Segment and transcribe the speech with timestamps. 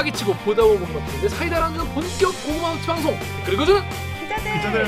[0.00, 3.82] 빠개치고 보다 보고 먹는데 사이다라는 본격 고구마 노트 방송 댓글 읽어주는
[4.22, 4.52] 기자들.
[4.54, 4.86] 기자들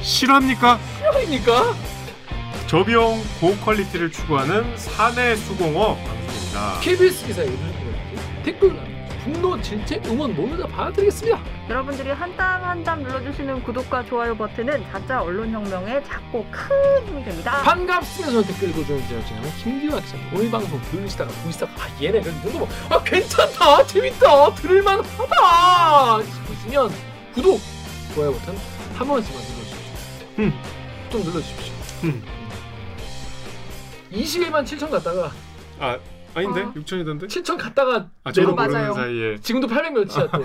[0.00, 0.78] 실화입니까?
[1.14, 1.74] 아닙니까?
[2.66, 6.80] 저비용 고quality를 추구하는 사내 수공업 방송입니다.
[6.80, 7.46] KBS 기사에
[8.44, 8.76] 댓글
[9.22, 16.02] 분노 질책 응원 모두 다 받아드리겠습니다 여러분들이 한땀 한땀 눌러주시는 구독과 좋아요 버튼은 자자 언론혁명에
[16.02, 17.62] 작고 큰 힘이 됩니다.
[17.62, 18.32] 반갑습니다.
[18.32, 23.86] 저는 댓글 읽어주는 제작진의 김기화 기자입니다 오늘 방송 들으시다가 보시다가 아 얘네 그래도 아 괜찮다.
[23.86, 24.54] 재밌다.
[24.56, 26.22] 들을만하다.
[26.24, 26.90] 싶으시면
[27.32, 27.60] 구독
[28.14, 28.58] 좋아요 버튼
[28.96, 30.26] 한 번씩만 눌러주십시오.
[30.40, 30.62] 음.
[31.10, 31.74] 좀 눌러주십시오.
[32.04, 32.22] 음.
[34.12, 35.30] 21만 7천 갔다가
[35.78, 35.96] 아
[36.34, 36.72] 아닌데 어.
[36.72, 37.24] 6천이던데?
[37.26, 38.54] 7천 갔다가 아 저도.
[38.54, 40.42] 모르는 사이에 지금도 800 몇이야 또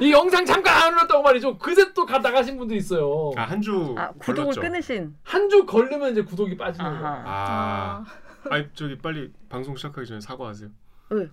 [0.00, 4.54] 이 영상 잠깐 안 올렸다고 말이죠 그새 또가 나가신 분도 있어요 아 한주 아, 구독을
[4.54, 4.60] 걸렸죠.
[4.60, 5.14] 끊으신.
[5.22, 7.22] 한 주 걸리면 이제 구독이 빠지는 거예요 아하.
[7.26, 8.04] 아,
[8.50, 10.68] 아 니 저기 빨리 방송 시작하기 전에 사과하세요.
[11.10, 11.28] 왜요?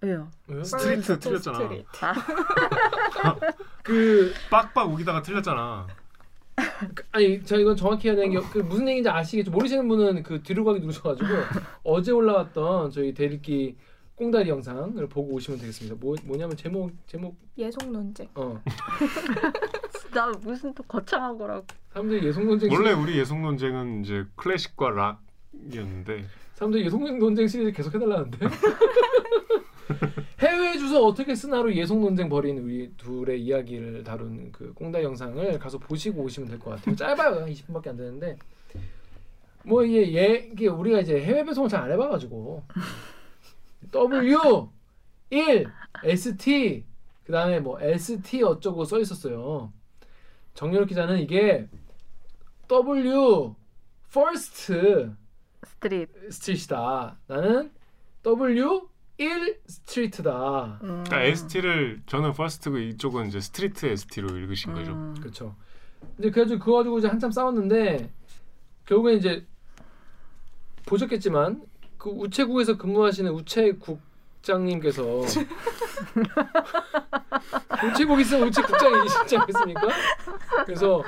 [0.00, 0.28] 왜요?
[0.64, 1.58] street 틀렸잖아.
[2.00, 3.36] 아,
[3.82, 5.86] 그 빡빡 우기다가 틀렸잖아.
[7.12, 9.50] 아니 저 이건 정확히 해야 되는 게 그 무슨 얘기인지 아시겠죠?
[9.50, 11.28] 모르시는 분은 그 뒤로 가기 누르셔가지고
[11.84, 13.76] 어제 올라왔던 저희 대리기
[14.14, 15.96] 꽁다리 영상을 보고 오시면 되겠습니다.
[16.00, 18.28] 뭐 뭐냐면 제목 제목 예속 논쟁.
[18.34, 18.60] 어
[20.12, 21.64] 나 무슨 또 거창한 거라고.
[21.92, 24.90] 사람들이 예속 논쟁 원래 우리 예속 논쟁은 이제 클래식과
[25.70, 28.38] 락이었는데 사람들이 예속 논쟁 시리즈 계속 해달라는데
[30.72, 35.76] 해외 주소 어떻게 쓰나로 예속 논쟁 벌인 우리 둘의 이야기를 다룬 그 꽁다리 영상을 가서
[35.78, 36.96] 보시고 오시면 될 것 같아요.
[36.96, 38.38] 짧아요, 한 20분밖에 안 되는데
[39.64, 42.62] 뭐 이게 예 이게 우리가 이제 해외 배송을 잘 안 해봐가지고
[43.90, 44.70] W
[45.30, 45.66] 1
[46.04, 46.84] ST
[47.24, 49.72] 그 다음에 뭐 ST 어쩌고 써 있었어요.
[50.54, 51.68] 정렬 기자는 이게
[52.68, 53.54] W
[54.08, 54.72] first
[55.66, 56.08] street.
[56.32, 57.18] street다.
[57.26, 57.70] 나는
[58.22, 58.88] W
[59.22, 60.78] 1 street다.
[60.82, 61.04] 음.
[61.04, 64.92] 그러니까 ST를 저는 first고 이쪽은 이제 street ST로 읽으신 거죠.
[64.92, 65.14] 음.
[65.20, 65.54] 그렇죠.
[66.18, 68.10] 이제 그래가지고 그거 가지고 이제 한참 싸웠는데
[68.86, 69.46] 결국엔 이제
[70.86, 71.62] 보셨겠지만
[71.98, 75.02] 그 우체국에서 근무하시는 우체국장님께서
[77.86, 79.88] 우체국 있으면 우체국장이 진지 않겠습니까?
[80.66, 81.02] 그래서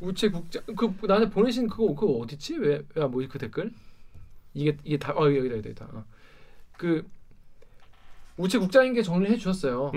[0.00, 2.56] 우체국장 그 나한테 보내신 그거 그거 어딨지?
[2.58, 3.72] 왜왜뭐그 댓글?
[4.54, 5.88] 이게 이게 다 어 여기다 여기다 여기다.
[5.92, 6.04] 어.
[6.76, 7.06] 그
[8.40, 9.92] 우체국장님께 정리해 주셨어요.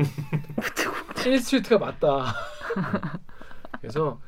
[1.25, 2.35] 1 street가 맞다.
[3.79, 4.19] 그래서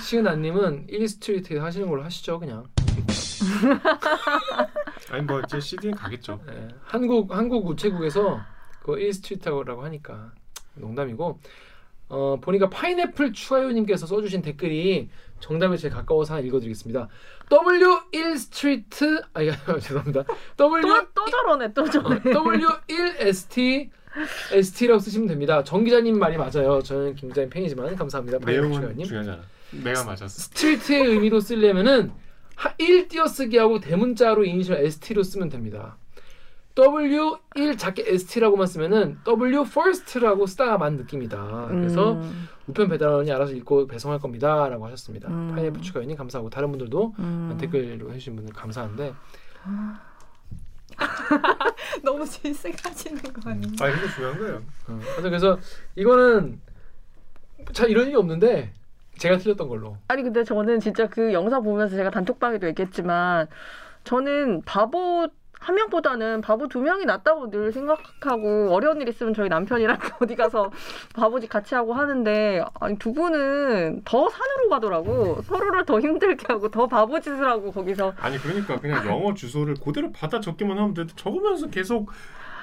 [0.00, 2.64] 시은아님은 1 street 하시는 걸로 하시죠 그냥.
[5.10, 6.40] 아니 뭐 이제 CD는 가겠죠.
[6.48, 8.40] 예, 한국 한국 우체국에서
[8.82, 10.32] 그 1 street라고 하니까
[10.74, 11.40] 농담이고
[12.08, 15.08] 어, 보니까 파인애플 추가요님께서 써주신 댓글이
[15.40, 17.08] 정답에 제일 가까워서 하나 읽어드리겠습니다.
[17.50, 20.24] W1 street 아 이거 죄송합니다.
[20.56, 22.20] W 또, 또 저러네, 또 저러네.
[22.20, 22.80] W1
[23.18, 23.90] ST
[24.52, 25.64] ST라고 쓰시면 됩니다.
[25.64, 26.80] 정 기자님 말이 맞아요.
[26.82, 28.38] 저는 김 기자님 팬이지만 감사합니다.
[28.38, 29.06] 내용은 추가요님.
[29.06, 29.42] 중요하잖아.
[29.82, 30.28] 내가 맞았어.
[30.28, 32.12] 스트리트의 의미로 쓰려면은
[32.54, 35.96] 하, 1 띄어쓰기하고 대문자로 이니셜 ST로 쓰면 됩니다.
[36.74, 41.68] W1 작게 ST라고만 쓰면은 W first라고 쓰다가만 느낌이다.
[41.68, 42.48] 그래서 음.
[42.66, 45.28] 우편 배달원이 알아서 읽고 배송할 겁니다 라고 하셨습니다.
[45.28, 45.52] 음.
[45.54, 47.56] 파인애플 추가연님 감사하고 다른 분들도 음.
[47.60, 49.14] 댓글로 해주신 분들 감사한데
[52.02, 53.72] 너무 질색하시는 거 아니에요?
[53.80, 54.56] 아 이게 중요한 거예요.
[54.88, 55.58] 어, 그래서 그래서
[55.94, 56.60] 이거는
[57.72, 58.72] 잘 이런 일이 없는데
[59.18, 63.46] 제가 틀렸던 걸로 아니 근데 저는 진짜 그 영상 보면서 제가 단톡방에도 얘기했지만
[64.02, 65.28] 저는 바보
[65.64, 70.70] 한 명보다는 바보 두 명이 낫다고 늘 생각하고 어려운 일 있으면 저희 남편이랑 어디 가서
[71.14, 76.86] 바보짓 같이 하고 하는데 아니 두 분은 더 산으로 가더라고 서로를 더 힘들게 하고 더
[76.86, 81.06] 바보짓을 하고 거기서 아니 그러니까 그냥 영어 주소를 그대로 받아 적기만 하면 돼.
[81.16, 82.10] 적으면서 계속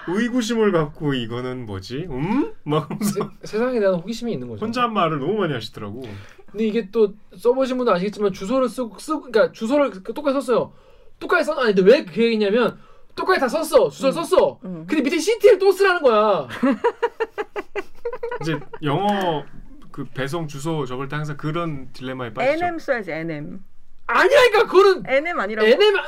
[0.07, 2.07] 의구심을 갖고 이거는 뭐지?
[2.07, 2.53] 음?
[2.63, 4.63] 막 세, 세상에 대한 호기심이 있는 거죠.
[4.63, 6.03] 혼잣말을 너무 많이 하시더라고.
[6.51, 10.73] 근데 이게 또 써보신 분도 아시겠지만 주소를 쓰고 쓰고 그러니까 주소를 그 똑같이 썼어요.
[11.19, 12.77] 똑같이 썼 아니 근데 왜그 얘기냐면
[13.15, 14.23] 똑같이 다 썼어 주소를 음.
[14.23, 14.59] 썼어.
[14.65, 14.85] 음.
[14.87, 16.47] 근데 밑에 CT를 또 쓰라는 거야.
[18.41, 19.43] 이제 영어
[19.91, 22.65] 그 배송 주소 적을 때 항상 그런 딜레마에 빠지죠.
[22.65, 23.63] NM 써야지 NM
[24.07, 25.99] 아니야니까 그거는 NM 아니라고 NM은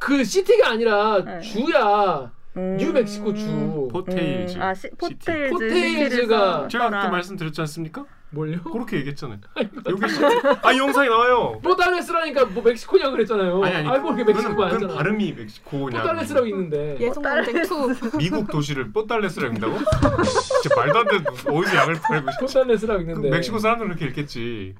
[0.00, 1.40] 그 city가 아니라 네.
[1.40, 2.32] 주야.
[2.56, 2.76] 음.
[2.78, 3.88] 뉴멕시코 주.
[3.92, 4.58] 포테일즈.
[4.58, 7.08] 아 시, 포테일즈 포테일즈가 제가 그때 써라.
[7.10, 8.04] 말씀드렸지 않습니까?
[8.36, 8.60] 뭘요?
[8.62, 9.38] 그렇게 얘기했잖아요.
[9.88, 10.20] 여기 시-
[10.62, 11.58] 아, 이 영상이 나와요.
[11.62, 13.64] 포달레스라니까 뭐 멕시코냐 그랬잖아요.
[13.64, 13.88] 아니 아니.
[13.88, 14.94] 알고 그거는, 멕시코 아니잖아.
[14.94, 16.02] 발음이 멕시코냐.
[16.02, 16.98] 포달레스라고 있는데.
[17.00, 17.10] 2.
[18.18, 19.78] 미국 도시를 뽀달레스라고 읽는다고?
[20.60, 23.30] 진짜 말도 안 되는 어디서 약을 팔고 싶 포달레스라고 그 있는데.
[23.30, 24.74] 멕시코 사람들은 그렇게 읽겠지.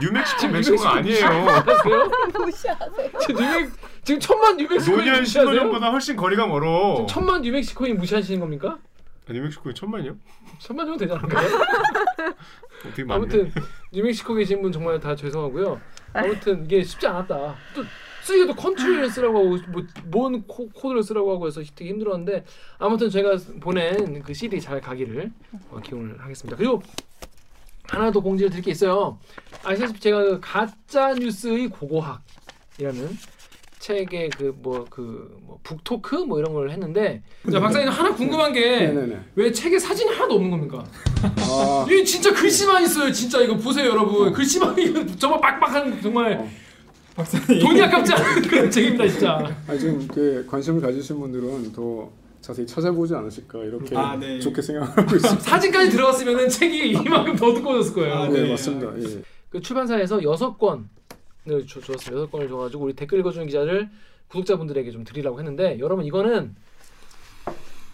[0.00, 1.26] 뉴멕시코 멕시코가 아니에요.
[1.26, 2.10] 아세요?
[2.38, 3.10] 무시하세요.
[3.38, 3.70] 뉴멕
[4.04, 5.52] 지금 천만 뉴멕시코인 노년 무시하세요?
[5.52, 6.94] 신노년보다 훨씬 거리가 멀어.
[6.96, 8.78] 지금 천만 뉴멕시코인 무시하시는 겁니까?
[9.28, 10.16] 아, 뉴멕시코에 천만이요?
[10.58, 11.48] 천만 정도 되지 않을까요?
[12.82, 13.14] 되게 많네.
[13.14, 13.52] 아무튼
[13.92, 15.80] 뉴멕시코 계신 분 정말 다 죄송하고요.
[16.12, 17.54] 아무튼 이게 쉽지 않았다.
[17.74, 17.84] 또
[18.22, 19.58] 쓰기도 country를 쓰라고 하고
[20.06, 22.44] 뭐뭔 코드를 쓰라고 하고 해서 되게 힘들었는데
[22.78, 25.30] 아무튼 제가 보낸 그 CD 잘 가기를
[25.70, 26.56] 어, 기원을 하겠습니다.
[26.56, 26.82] 그리고
[27.84, 29.18] 하나 더 공지를 드릴 게 있어요.
[29.64, 33.08] 아시다시피 제가 그 가짜 뉴스의 고고학이라는
[33.86, 38.92] 책의 그 뭐 그 뭐 북토크 뭐 이런 걸 했는데 자 박사님 하나 궁금한 게.
[39.34, 40.84] 왜 책에 사진이 하나도 없는 겁니까?
[41.22, 43.10] 아, 이 진짜 글씨만 있어요.
[43.12, 44.32] 진짜 이거 보세요, 여러분.
[44.32, 46.48] 글씨만 이거 정말 빡빡한 정말 어.
[47.60, 49.54] 돈이 아깝지 않은 그런 책입니다, 진짜.
[49.66, 52.08] 아 지금 그 관심을 가지신 분들은 더
[52.40, 54.38] 자세히 찾아보지 않으실까 이렇게 아, 네.
[54.40, 55.40] 좋게 생각하고 있습니다.
[55.42, 58.14] 사진까지 들어갔으면은 책이 이만큼 더 두꺼워졌을 거예요.
[58.14, 58.50] 아, 네, 네.
[58.50, 58.92] 맞습니다.
[58.98, 59.22] 예.
[59.50, 60.88] 그 출판사에서 여섯 권
[61.48, 62.12] 을 줘- 줬습니다.
[62.12, 63.90] 여섯 권을 줘가지고 우리 댓글 읽어주는 기자를
[64.28, 66.54] 구독자분들에게 좀 드리라고 했는데 여러분 이거는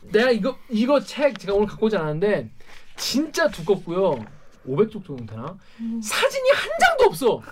[0.02, 2.50] 내가 이거 이거 책 제가 오늘 갖고 오지 않았는데
[2.96, 4.22] 진짜 두껍고요.
[4.66, 5.56] 500쪽 정도 되나?
[6.02, 7.42] 사진이 한 장도 없어.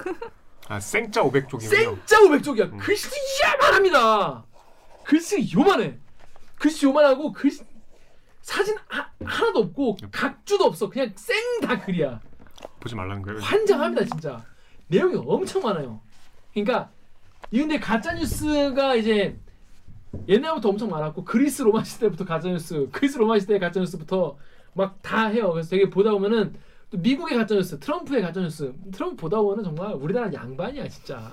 [0.68, 1.60] 아 생짜 500쪽이군요.
[1.60, 2.72] 생짜 500쪽이야.
[2.72, 2.76] 음.
[2.78, 3.08] 글씨
[3.44, 4.44] 야만합니다.
[5.04, 5.96] 글씨 요만해.
[6.58, 7.62] 글씨 요만하고 글씨
[8.42, 10.90] 사진 하, 하나도 없고 각주도 없어.
[10.90, 12.20] 그냥 생 다 글이야.
[12.80, 13.40] 보지 말라는 거예요.
[13.40, 14.44] 환장합니다 진짜.
[14.88, 16.00] 내용이 엄청 많아요.
[16.52, 16.90] 그러니까
[17.50, 19.36] 이 근데 가짜 뉴스가 이제
[20.28, 24.36] 옛날부터 엄청 많았고 그리스 로마 시대부터 가짜 뉴스, 그리스 로마 시대의 가짜 뉴스부터
[24.74, 25.50] 막 다 해요.
[25.52, 26.54] 그래서 되게 보다 보면은
[26.90, 31.32] 또 미국의 가짜 뉴스, 트럼프의 가짜 뉴스, 트럼프 보다 보면은 정말 우리나라 양반이야 진짜.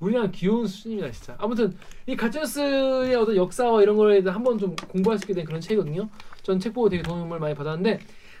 [0.00, 1.34] 우리나라 귀여운 수준입니다 진짜.
[1.38, 5.44] 아무튼 이 가짜 뉴스의 어떤 역사와 이런 거에 대해 한번 좀 공부할 수 있게 된
[5.44, 6.08] 그런 책이거든요.
[6.42, 7.98] 전 책 보고 되게 도움을 많이 받았는데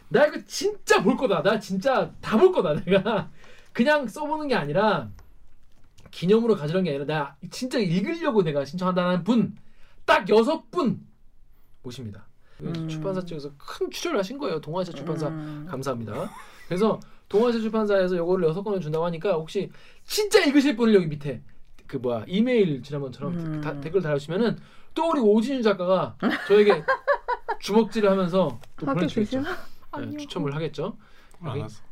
[0.08, 1.42] 나 이거 진짜 볼 거다.
[1.42, 2.74] 나 진짜 다 볼 거다.
[2.84, 3.28] 내가
[3.72, 5.10] 그냥 써보는 게 아니라
[6.10, 9.56] 기념으로 가져온 게 아니라 나 진짜 읽으려고 내가 신청한다는 분
[10.06, 11.06] 딱 여섯 분
[11.82, 12.26] 모십니다.
[12.62, 12.88] 음.
[12.88, 14.58] 출판사 쪽에서 큰 투자를 하신 거예요.
[14.58, 15.66] 동아시아 출판사 음.
[15.68, 16.30] 감사합니다.
[16.66, 16.98] 그래서
[17.28, 19.70] 동아시아 출판사에서 요거를 여섯 권을 준다고 하니까 혹시
[20.04, 21.42] 진짜 읽으실 분을 여기 밑에
[21.86, 23.60] 그 뭐야 이메일 지난번처럼 음.
[23.60, 24.58] 다- 댓글 달아주시면은
[24.94, 26.16] 또 우리 오진유 작가가
[26.48, 26.82] 저에게
[27.60, 29.42] 주먹질을 하면서 또 보내주겠죠.
[29.42, 30.16] 네.
[30.16, 30.96] 추첨을 하겠죠.
[31.42, 31.82] 안 왔어.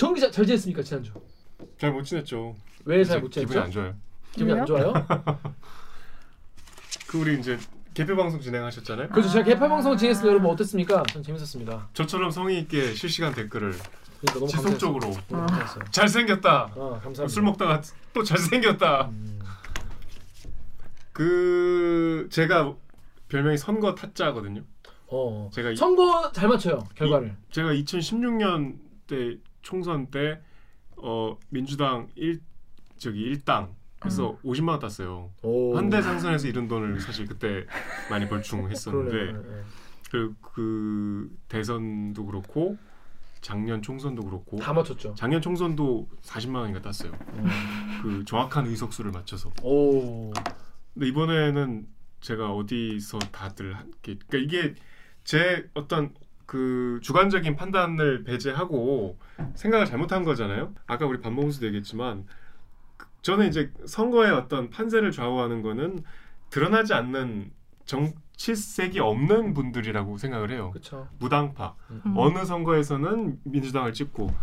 [0.00, 1.12] 정 기자 잘 지냈습니까 지난주?
[1.78, 2.56] 잘 못 지냈죠.
[2.86, 3.60] 왜 잘못 기분이 지냈죠?
[3.62, 3.94] 안 좋아요.
[4.32, 4.94] 기분이 안 좋아요?
[7.06, 7.58] 그 우리 이제
[7.92, 9.08] 개표 방송 진행하셨잖아요.
[9.10, 9.28] 그렇죠.
[9.28, 10.30] 제가 개팔 방송 진행했습니다.
[10.32, 11.02] 여러분 어땠습니까?
[11.12, 11.90] 전 재밌었습니다.
[11.92, 15.46] 저처럼 성의 있게 실시간 댓글을 그러니까 너무 지속적으로 감사했어요.
[15.46, 15.84] 감사했어요.
[15.90, 16.50] 잘생겼다.
[16.50, 17.28] 아 감사합니다.
[17.28, 17.82] 술 먹다가
[18.14, 19.08] 또 잘 생겼다.
[19.08, 19.38] 음,
[21.12, 22.74] 그 제가
[23.28, 24.62] 별명이 선거 타짜거든요.
[25.08, 27.36] 어 제가 이- 선거 잘 맞춰요 결과를.
[27.50, 30.40] 제가 2016년 때 총선 때
[30.96, 32.40] 어, 민주당 1
[32.98, 35.30] 저기 1당 그래서 50만 원 땄어요.
[35.42, 35.76] 오.
[35.76, 37.66] 현대 상선에서 이런 돈을 사실 그때
[38.08, 39.42] 많이 벌충했었는데 그러네요.
[39.42, 39.62] 네,
[40.10, 42.78] 그, 그 대선도 그렇고
[43.42, 44.62] 작년 총선도 그렇고 네.
[44.62, 45.14] 다 맞췄죠.
[45.16, 47.12] 작년 총선도 40만 원인가 땄어요.
[47.34, 47.46] 음.
[48.02, 49.50] 그 정확한 의석수를 맞춰서.
[49.62, 50.32] 오.
[50.94, 51.86] 근데 이번에는
[52.20, 54.74] 제가 어디서 다들 함께 그러니까 이게
[55.24, 56.14] 제 어떤
[56.50, 59.16] 그 주관적인 판단을 배제하고
[59.54, 60.74] 생각을 잘못한 거잖아요.
[60.88, 62.26] 아까 우리 반봉수도 얘기했지만
[62.96, 66.02] 그- 저는 이제 선거의 어떤 판세를 좌우하는 거는
[66.48, 67.52] 드러나지 않는
[67.84, 70.70] 정치색이 없는 분들이라고 생각을 해요.
[70.72, 71.06] 그렇죠.
[71.20, 71.76] 무당파
[72.06, 72.14] 음.
[72.16, 74.34] 어느 선거에서는 민주당을 찍고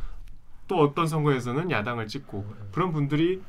[0.69, 3.41] 또 어떤 선거에서는 야당을 찍고 그런 분들이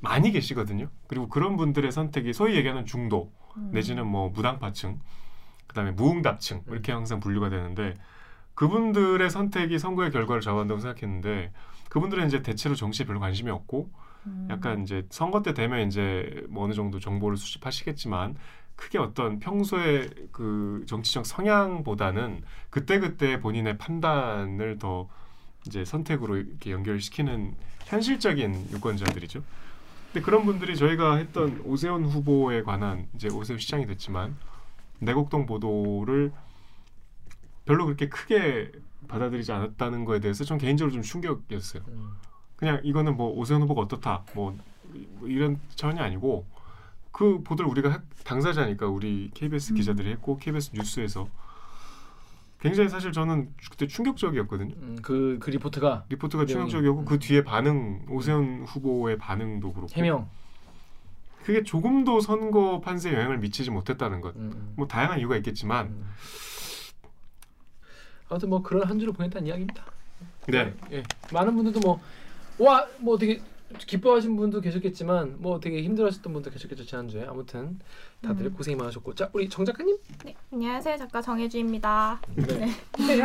[0.00, 0.88] 많이 계시거든요.
[1.06, 3.30] 그리고 그런 분들의 선택이 소위 얘기하는 중도
[3.72, 5.00] 내지는 뭐 무당파층,
[5.74, 7.94] 그다음에 무응답층 이렇게 항상 분류가 되는데
[8.54, 11.52] 그분들의 선택이 선거의 결과를 좌우한다고 생각했는데
[11.90, 13.90] 그분들은 이제 대체로 정치에 별로 관심이 없고
[14.48, 18.36] 약간 이제 선거 때 되면 이제 뭐 어느 정도 정보를 수집하시겠지만
[18.76, 25.08] 크게 어떤 평소의 그 정치적 성향보다는 그때그때 본인의 판단을 더
[25.66, 27.54] 이제 선택으로 이렇게 연결시키는
[27.84, 29.42] 현실적인 유권자들이죠.
[30.12, 34.36] 근데 그런 분들이 저희가 했던 오세훈 후보에 관한 이제 오세훈 시장이 됐지만
[35.00, 36.32] 내곡동 보도를
[37.64, 38.72] 별로 그렇게 크게
[39.08, 41.82] 받아들이지 않았다는 거에 대해서 전 개인적으로 좀 충격이었어요.
[41.88, 42.10] 음.
[42.56, 44.56] 그냥 이거는 뭐 오세훈 후보가 어떻다 뭐
[45.22, 46.46] 이런 차원이 아니고
[47.12, 49.76] 그 보도를 우리가 하- 당사자니까 우리 KBS 음.
[49.76, 51.28] 기자들이 했고 KBS 뉴스에서
[52.60, 54.74] 굉장히 사실 저는 그때 충격적이었거든요.
[54.76, 56.70] 음, 그, 그 리포트가 리포트가 내용이.
[56.70, 60.28] 충격적이었고 그 뒤에 반응 오세훈 후보의 반응도 그렇고 해명.
[61.44, 64.34] 그게 조금도 선거 판세에 영향을 미치지 못했다는 것.
[64.36, 66.06] 음, 뭐 다양한 이유가 있겠지만 음.
[68.28, 69.84] 아무튼 뭐 그런 한 주를 보냈다는 이야기입니다.
[70.48, 70.74] 네.
[70.92, 71.02] 예.
[71.32, 72.00] 많은 분들도 뭐
[72.58, 73.40] 와 뭐 되게
[73.76, 77.80] 기뻐하신 분도 계셨겠지만 뭐 되게 힘들어하셨던 분도 계셨겠죠 지난주에 아무튼
[78.22, 78.52] 다들 음.
[78.54, 82.20] 고생이 많으셨고 자 우리 정 작가님 네, 안녕하세요 작가 정혜주입니다.
[82.36, 82.44] 네.
[82.96, 83.22] 네.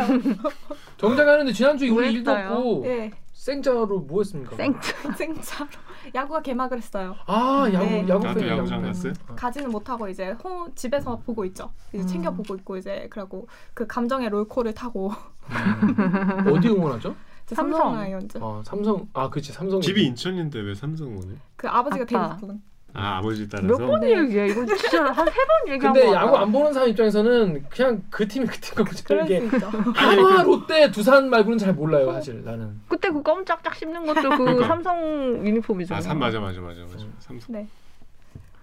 [0.98, 2.32] 정 작가는 지난주에 뭐 우리 일도?
[2.32, 4.54] 없고 네, 생자로 뭐 했습니까?
[4.54, 4.92] 생짜.
[5.16, 5.70] 생차로
[6.14, 7.16] 야구가 개막을 했어요.
[7.26, 8.06] 아 야구 네.
[8.06, 8.92] 야구 팬, 야구장 팬.
[8.92, 9.12] 갔어요?
[9.28, 9.34] 어.
[9.34, 11.72] 가지는 못하고 이제 호, 집에서 보고 있죠.
[11.94, 12.06] 이제 음.
[12.06, 16.46] 챙겨 보고 있고 이제 그리고 그 감정의 롤코를 타고 음.
[16.52, 17.16] 어디 응원하죠?
[17.46, 17.78] 삼성.
[17.80, 18.38] 삼성 라이온즈.
[18.42, 21.34] 아 삼성 아 그치 삼성 집이 인천인데 왜 삼성원에?
[21.56, 22.34] 그 아버지가 아빠.
[22.36, 22.62] 대부분.
[22.94, 23.68] 아 아버지 따라서.
[23.68, 24.48] 몇 번 얘기해?
[24.48, 26.36] 이거 진짜 한 세 번 얘기한 근데 거 야구.
[26.36, 29.66] 안 보는 사람 입장에서는 그냥 그 팀이 그팀 거지 이게 있죠.
[29.94, 34.36] 하나 롯데 두산 말고는 잘 몰라요 사실 나는 그때 그 껌 짝짝 씹는 것도 그
[34.38, 34.66] 그러니까.
[34.66, 35.98] 삼성 유니폼이잖아.
[35.98, 37.04] 아, 삼 맞아 맞아 맞아 맞아.
[37.04, 37.12] 음.
[37.20, 37.54] 삼성.
[37.54, 37.66] 네.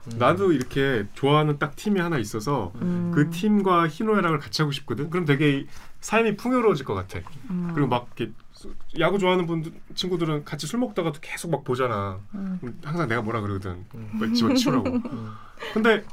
[0.08, 0.18] 음.
[0.18, 3.12] 나도 이렇게 좋아하는 딱 팀이 하나 있어서 음.
[3.14, 5.10] 그 팀과 희노애락을 같이 하고 싶거든.
[5.10, 5.66] 그럼 되게
[6.02, 7.20] 삶이 풍요로워질 것 같아.
[7.50, 7.72] 음.
[7.74, 12.20] 그리고 막 이렇게 수- 야구 좋아하는 분들 친구들은 같이 술 먹다가도 계속 막 보잖아.
[12.36, 12.60] 음.
[12.84, 13.86] 항상 내가 뭐라 그러거든.
[13.96, 14.10] 음.
[14.14, 14.90] 막 집어치우라고.
[14.90, 15.32] 음.
[15.74, 16.04] 근데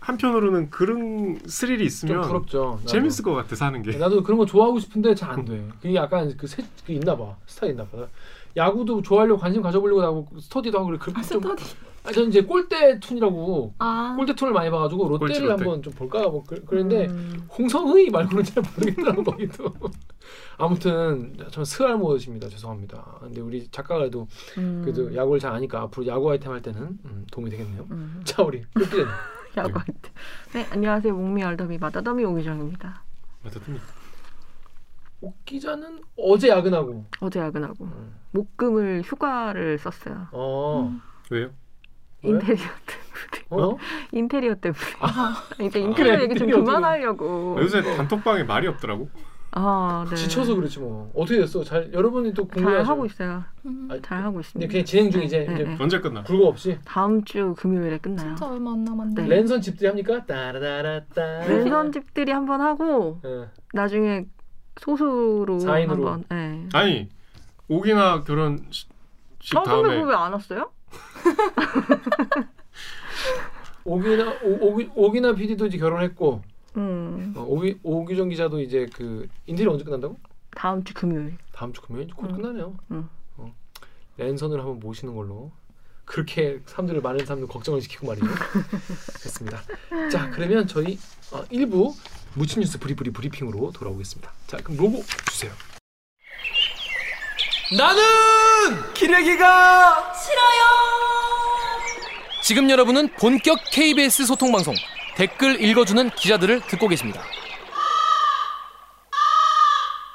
[0.00, 2.86] 한편으로는 그런 스릴이 좀 있으면 부럽죠 나도.
[2.86, 3.96] 재밌을 것 같아 사는 게.
[3.98, 5.68] 나도 그런 거 좋아하고 싶은데 잘 안 돼.
[5.82, 7.34] 그게 약간 그, 세, 그 있나 봐.
[7.46, 8.06] 스타일 있나 봐.
[8.56, 10.98] 야구도 좋아하려고 관심 가져보려고 하고 스터디도 하고 그래.
[11.00, 11.64] 그, 아, 좀, 스터디.
[12.02, 14.14] 아, 저는 이제 골대 툰이라고 아.
[14.16, 15.52] 골대 툰을 많이 봐가지고 롯데를 꼴찌 롯데.
[15.64, 17.46] 한번 좀 볼까 뭐 그, 그랬는데 음.
[17.56, 19.74] 홍성의 말고는 잘 모르겠더라고 거기도.
[20.56, 22.48] 아무튼 전 스알못입니다.
[22.48, 23.18] 죄송합니다.
[23.20, 24.28] 근데 우리 작가가도
[24.58, 24.80] 음.
[24.82, 27.86] 그래도 야구를 잘 아니까 앞으로 야구 아이템 할 때는 음, 도움이 되겠네요.
[27.90, 28.20] 음.
[28.24, 29.06] 자 우리 끝기자
[29.58, 30.10] 야구 할 때.
[30.54, 33.02] 네 안녕하세요 목미 얼더미 마다더미 오기정입니다.
[33.42, 33.78] 맞았더니
[35.22, 37.04] 옥 기자는 어제 야근하고.
[37.20, 38.14] 어제 야근하고 음.
[38.30, 40.28] 목금을 휴가를 썼어요.
[40.32, 40.98] 어.
[41.30, 41.50] 왜요?
[42.22, 42.30] 왜?
[42.30, 42.66] 인테리어
[43.50, 43.64] 때문에.
[43.64, 43.76] 어?
[44.12, 44.80] 인테리어 때문에.
[45.62, 47.56] 이제 아, 인테리어 얘기 좀 인테리어 그만하려고.
[47.60, 49.08] 요새 단톡방에 말이 없더라고.
[49.52, 50.14] 아 네.
[50.14, 51.64] 지쳐서 그렇지 뭐 어떻게 됐어?
[51.64, 52.88] 잘 여러분이 또잘 공유하죠.
[52.88, 53.42] 하고 있어요.
[53.66, 54.70] 음, 아, 잘 하고 근데 있습니다.
[54.70, 55.76] 그냥 진행 중이제 네, 이제 네.
[55.80, 56.22] 언제 끝나?
[56.22, 58.28] 굴곡 없이 다음 주 금요일에 끝나요.
[58.28, 59.22] 진짜 얼마 안 남았네.
[59.22, 59.26] 네.
[59.28, 60.24] 랜선 집들이 합니까?
[60.24, 61.46] 따라라라따.
[61.48, 63.48] 랜선 집들이 한번 하고 예.
[63.72, 64.26] 나중에
[64.78, 66.08] 소수로 사인으로.
[66.08, 66.24] 한번.
[66.28, 66.68] 네.
[66.72, 67.08] 아니
[67.66, 68.88] 오기나 결혼식
[69.56, 70.70] 어, 근데 다음에 그거 왜안 왔어요?
[73.84, 76.42] 오기나 오, 오기 오기나 PD도 이제 결혼했고
[76.76, 77.32] 음.
[77.36, 80.18] 어, 오기 오기정 기자도 이제 그 인테리어 언제 끝난다고?
[80.54, 81.36] 다음 주 금요일.
[81.52, 82.36] 다음 주 금요일 곧 음.
[82.36, 82.76] 끝나네요.
[82.90, 83.08] 음.
[83.36, 83.54] 어.
[84.16, 85.50] 랜선을 한번 모시는 걸로
[86.04, 88.26] 그렇게 사람들을 많은 사람들 걱정을 시키고 말이죠.
[89.22, 89.62] 됐습니다.
[90.10, 90.98] 자 그러면 저희
[91.32, 91.94] 어, 1부
[92.34, 94.32] 무친 뉴스 브리브리 브리핑으로 돌아오겠습니다.
[94.46, 95.52] 자 그럼 로고 주세요.
[97.76, 100.62] 나는 기레기가 싫어요.
[102.42, 104.74] 지금 여러분은 본격 KBS 소통 방송
[105.16, 107.22] 댓글 읽어주는 기자들을 듣고 계십니다.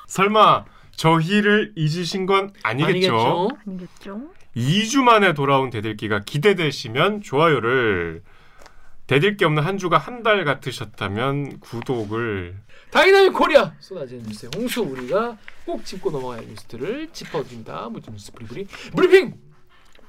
[0.08, 3.50] 설마 저희를 잊으신 건 아니겠죠?
[3.68, 4.22] 아니겠죠?
[4.56, 8.24] 2주 만에 돌아온 대들기가 기대되시면 좋아요를
[9.08, 12.56] 댓읽기 없는 한 주가 한 달 같으셨다면 구독을
[12.90, 17.90] Dynamic Korea 쏟아지는 뉴스의 홍수 우리가 꼭 짚고 넘어가야 할 뉴스들을 짚어줍니다.
[17.90, 19.34] 무슨 뉴스 브리브리 브리핑.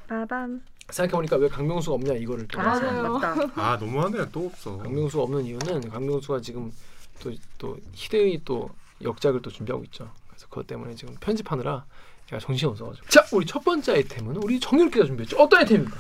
[0.09, 0.63] 빠밤.
[0.91, 3.13] 생각해보니까 왜 강명수가 없냐 이거를 또 아, 맞아요.
[3.19, 3.35] 맞다.
[3.57, 6.73] 아 너무하네 또 없어 강명수가 없는 이유는 강명수가 지금
[7.21, 8.71] 또 또 희대의 또
[9.03, 10.11] 역작을 또 준비하고 있죠.
[10.29, 11.85] 그래서 그것 때문에 지금 편집하느라
[12.29, 13.07] 제가 정신이 없어가지고.
[13.09, 15.37] 자, 우리 첫 번째 아이템은 우리 정윤 기자 준비했죠.
[15.39, 15.97] 어떤 아이템입니까?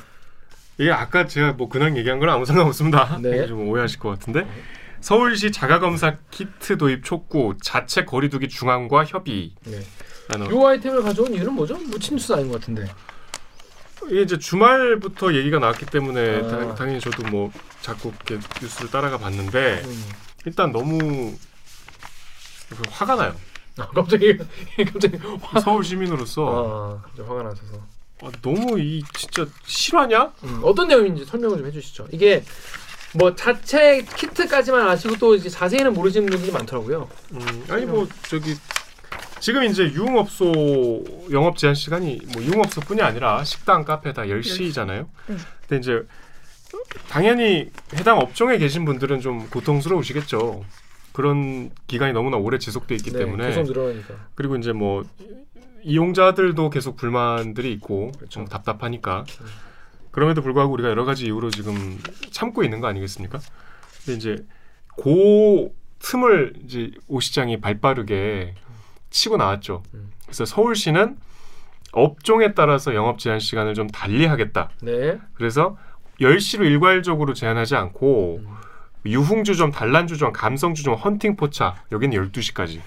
[0.78, 3.46] 이게 아까 제가 뭐 근황 얘기한 거랑 아무 상관없습니다 네.
[3.46, 4.46] 좀 오해하실 것 같은데
[5.00, 9.80] 서울시 자가검사 키트 도입 촉구 자체 거리두기 중앙과 협의 네.
[10.50, 11.76] 요 아이템을 가져온 이유는 뭐죠?
[11.78, 12.86] 무친 뉴스 아닌 것 같은데.
[14.08, 16.48] 이게 이제 주말부터 얘기가 나왔기 때문에 아.
[16.48, 20.04] 당, 당연히 저도 뭐 자꾸 이렇게 뉴스를 따라가 봤는데 음.
[20.44, 21.34] 일단 너무
[22.90, 23.34] 화가 나요.
[23.78, 24.36] 아, 갑자기
[24.92, 25.18] 갑자기
[25.62, 27.96] 서울 시민으로서 아, 좀 화가 나셔서.
[28.22, 30.32] 아, 너무 이 진짜 실화냐?
[30.44, 32.08] 음, 어떤 내용인지 설명을 좀 해주시죠.
[32.12, 32.42] 이게
[33.14, 37.08] 뭐 자체 키트까지만 아시고 또 이제 자세히는 모르시는 분들이 많더라고요.
[37.32, 38.54] 음, 아니 뭐 저기
[39.40, 45.06] 지금 이제 유흥업소 영업 제한 시간이 뭐 유흥업소뿐이 아니라 식당, 카페 다 10시잖아요.
[45.26, 45.36] 네.
[45.68, 46.06] 근데 이제
[47.08, 50.64] 당연히 해당 업종에 계신 분들은 좀 고통스러우시겠죠.
[51.12, 54.14] 그런 기간이 너무나 오래 지속돼 있기 네, 때문에 계속 늘어나니까.
[54.34, 55.04] 그리고 이제 뭐
[55.82, 58.28] 이용자들도 계속 불만들이 있고 그렇죠.
[58.28, 59.46] 좀 답답하니까 음.
[60.10, 61.98] 그럼에도 불구하고 우리가 여러 가지 이유로 지금
[62.30, 63.38] 참고 있는 거 아니겠습니까?
[64.04, 64.46] 근데 이제
[64.96, 68.54] 고 틈을 이제 오 시장이 발빠르게
[69.16, 69.82] 치고 나왔죠.
[69.94, 70.10] 음.
[70.24, 71.16] 그래서 서울시는
[71.92, 74.70] 업종에 따라서 영업 제한 시간을 좀 달리하겠다.
[74.82, 75.18] 네.
[75.34, 75.78] 그래서
[76.20, 78.54] 10시로 일괄적으로 제한하지 않고 음.
[79.06, 82.80] 유흥주점, 단란주점, 감성주점, 헌팅포차 여기는 12시까지.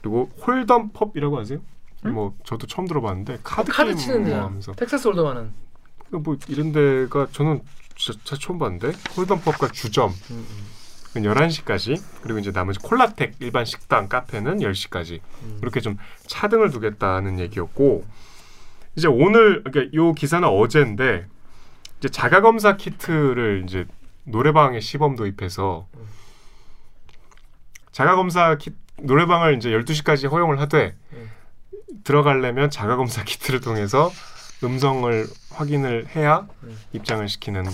[0.00, 1.58] 그리고 hold'em pub이라고 아세요?
[2.04, 4.42] 뭐 저도 처음 들어봤는데 카드, 카드 게임 치는 뭐 데야.
[4.44, 5.52] 하면서 Texas hold'em 하는.
[6.10, 7.60] 뭐 이런 데가 저는
[7.96, 10.46] 진짜, 진짜 처음 봤는데 hold'em pub과 주점 음,
[11.16, 11.22] 음.
[11.22, 15.58] 11시까지 그리고 이제 나머지 콜라텍 일반 식당 카페는 10시까지 음.
[15.62, 18.04] 이렇게 좀 차등을 두겠다는 얘기였고
[18.96, 21.26] 이제 오늘 그러니까 요 기사는 어제인데
[21.98, 23.86] 이제 자가 검사 키트를 이제
[24.24, 25.86] 노래방에 시범 도입해서
[27.92, 31.30] 자가 검사 키 노래방을 이제 12시까지 허용을 하되 음.
[32.04, 34.10] 들어가려면 자가 검사 키트를 통해서
[34.64, 36.78] 음성을 확인을 해야 음.
[36.92, 37.64] 입장을 시키는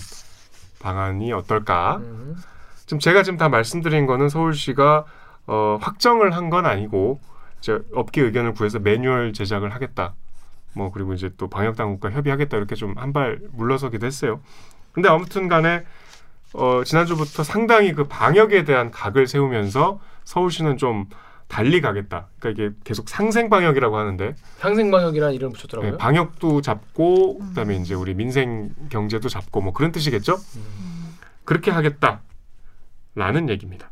[0.81, 1.97] 방안이 어떨까?
[1.99, 2.37] 음.
[2.89, 5.05] 지금 제가 지금 다 말씀드린 거는 서울시가
[5.47, 7.21] 어, 확정을 한 건 아니고
[7.59, 10.15] 이제 업계 의견을 구해서 매뉴얼 제작을 하겠다.
[10.73, 14.41] 뭐 그리고 이제 또 방역 당국과 협의하겠다 이렇게 좀 한 발 물러서기도 했어요.
[14.93, 15.85] 근데 아무튼간에
[16.55, 21.05] 어, 지난주부터 상당히 그 방역에 대한 각을 세우면서 서울시는 좀
[21.47, 22.29] 달리 가겠다.
[22.39, 25.93] 그러니까 이게 계속 상생 방역이라고 하는데 상생 방역이라는 이름 붙였더라고요.
[25.93, 30.37] 네, 방역도 잡고 그다음에 이제 우리 민생 경제도 잡고 뭐 그런 뜻이겠죠?
[30.57, 31.19] 음.
[31.45, 32.21] 그렇게 하겠다
[33.19, 33.91] 라는 얘기입니다.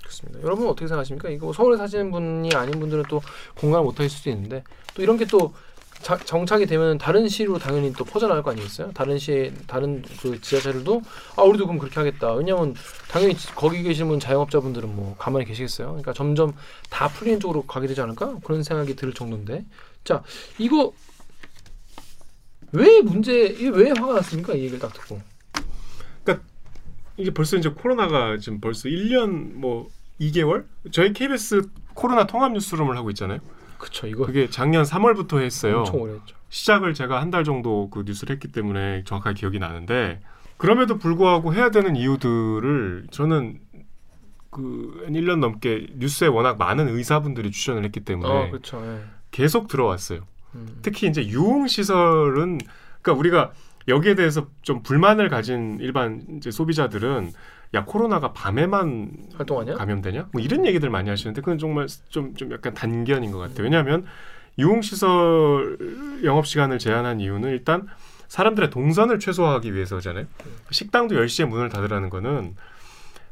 [0.00, 0.40] 그렇습니다.
[0.42, 1.28] 여러분 어떻게 생각하십니까?
[1.30, 3.20] 이거 서울에 사시는 분이 아닌 분들은 또
[3.56, 4.62] 공감을 못 하실 수도 있는데
[4.94, 5.54] 또 이런 게또
[6.02, 8.92] 정착이 되면 다른 시로 당연히 또 퍼져나갈 거 아니겠어요?
[8.92, 11.02] 다른 시 다른 그 지자체들도
[11.36, 12.34] 아 우리도 그럼 그렇게 하겠다.
[12.34, 12.74] 왜냐하면
[13.10, 15.88] 당연히 거기 계신 분 자영업자분들은 뭐 가만히 계시겠어요.
[15.88, 16.52] 그러니까 점점
[16.90, 19.64] 다 풀리는 쪽으로 가게 되지 않을까 그런 생각이 들 정도인데
[20.04, 20.22] 자
[20.58, 20.92] 이거
[22.72, 24.54] 왜 문제 왜 화가 났습니까?
[24.54, 25.20] 이 얘기를 딱 듣고
[27.16, 29.88] 이게 벌써 이제 코로나가 지금 벌써 1년 뭐
[30.20, 30.64] 2개월?
[30.92, 31.62] 저희 KBS
[31.94, 33.38] 코로나 통합 뉴스룸을 하고 있잖아요.
[33.78, 35.78] 그쵸 이거 그게 작년 3월부터 했어요.
[35.80, 36.34] 엄청 오래 했죠.
[36.48, 40.20] 시작을 제가 한 달 정도 그 뉴스를 했기 때문에 정확하게 기억이 나는데
[40.56, 43.60] 그럼에도 불구하고 해야 되는 이유들을 저는
[44.50, 48.82] 그 1년 넘게 뉴스에 워낙 많은 의사분들이 출연을 했기 때문에 어 그렇죠.
[48.86, 49.02] 예.
[49.30, 50.20] 계속 들어왔어요.
[50.54, 50.78] 음.
[50.80, 52.58] 특히 이제 유흥 시설은
[53.02, 53.52] 그러니까 우리가
[53.88, 57.32] 여기에 대해서 좀 불만을 가진 일반 이제 소비자들은
[57.74, 59.74] 야 코로나가 밤에만 활동하냐?
[59.74, 60.28] 감염되냐?
[60.32, 63.64] 뭐 이런 얘기들 많이 하시는데 그건 정말 좀좀 약간 단견인 것 같아요.
[63.64, 64.06] 왜냐하면
[64.58, 65.78] 유흥 시설
[66.24, 67.86] 영업 시간을 제한한 이유는 일단
[68.28, 70.26] 사람들의 동선을 최소화하기 위해서잖아요.
[70.70, 72.56] 식당도 10시에 문을 닫으라는 거는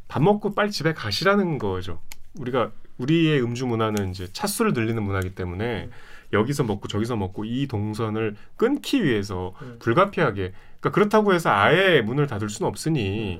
[0.07, 2.01] 밥 먹고 빨리 집에 가시라는 거죠.
[2.38, 5.88] 우리가 우리의 음주 문화는 이제 차수를 늘리는 문화이기 때문에
[6.35, 9.77] 여기서 먹고 저기서 먹고 이 동선을 끊기 위해서 음.
[9.81, 13.38] 불가피하게 그러니까 그렇다고 해서 아예 문을 닫을 수는 없으니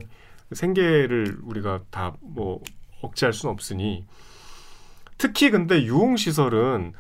[0.53, 2.63] 생계를 우리가 다 뭐
[3.05, 4.07] 억제할 수는 없으니
[5.19, 6.93] 특히 근데 유흥 시설은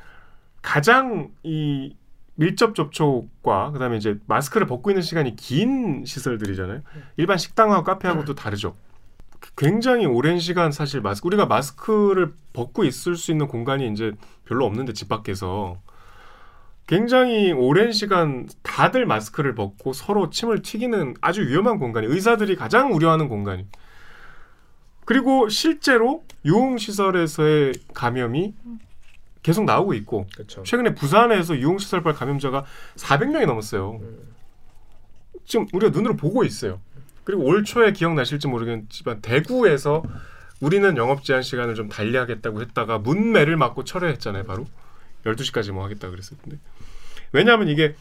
[0.63, 1.97] 가장 이
[2.37, 6.83] 밀접 접촉과 그다음에 이제 마스크를 벗고 있는 시간이 긴 시설들이잖아요.
[7.17, 8.77] 일반 식당하고 카페하고도 다르죠.
[9.57, 14.13] 굉장히 오랜 시간 사실 마스크 우리가 마스크를 벗고 있을 수 있는 공간이 이제
[14.45, 15.79] 별로 없는데 집 밖에서
[16.87, 23.29] 굉장히 오랜 시간 다들 마스크를 벗고 서로 침을 튀기는 아주 위험한 공간이 의사들이 가장 우려하는
[23.29, 23.67] 공간이
[25.05, 28.55] 그리고 실제로 유흥 시설에서의 감염이
[29.43, 30.63] 계속 나오고 있고 그렇죠.
[30.63, 32.65] 최근에 부산에서 유흥 시설발 감염자가
[32.97, 34.01] 400명이 넘었어요.
[34.01, 34.35] 음.
[35.45, 36.81] 지금 우리가 눈으로 보고 있어요.
[37.25, 40.03] 그리고 올 초에 기억나실지 모르겠지만 대구에서
[40.61, 44.45] 우리는 영업 제한 시간을 좀 달리하겠다고 했다가 문매를 맞고 철회했잖아요.
[44.45, 44.67] 바로
[45.25, 46.59] 12시까지 뭐 하겠다 그랬을 텐데.
[47.33, 47.97] 왜냐하면 이게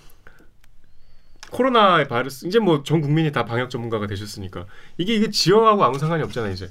[1.51, 4.65] 코로나의 바이러스 이제 뭐 전 국민이 다 방역 전문가가 되셨으니까
[4.97, 6.69] 이게 이게 지역하고 아무 상관이 없잖아요, 이제.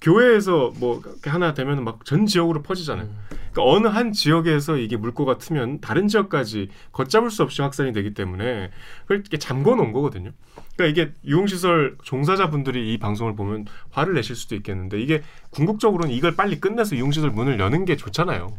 [0.00, 3.06] 교회에서 뭐 하나 되면 막 전 지역으로 퍼지잖아요.
[3.06, 3.16] 음.
[3.52, 8.70] 그러니까 어느 한 지역에서 이게 물꼬가 트면 다른 지역까지 걷잡을 수 없이 확산이 되기 때문에
[9.02, 10.30] 그걸 이렇게 잠궈 놓은 거거든요.
[10.76, 16.60] 그러니까 이게 유흥시설 종사자분들이 이 방송을 보면 화를 내실 수도 있겠는데 이게 궁극적으로는 이걸 빨리
[16.60, 18.56] 끝내서 유흥시설 문을 여는 게 좋잖아요.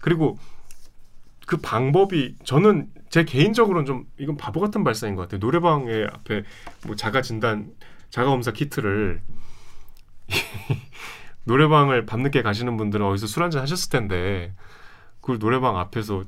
[0.00, 0.38] 그리고
[1.46, 5.40] 그 방법이 저는 제 개인적으로는 좀 이건 바보 같은 발상인 것 같아요.
[5.40, 6.44] 노래방에 앞에
[6.86, 7.70] 뭐 자가 진단
[8.08, 9.20] 자가 검사 키트를
[11.44, 14.52] 노래방을 밤늦게 가시는 분들은 어디서 술 한잔 하셨을 텐데
[15.20, 16.24] 그걸 노래방 앞에서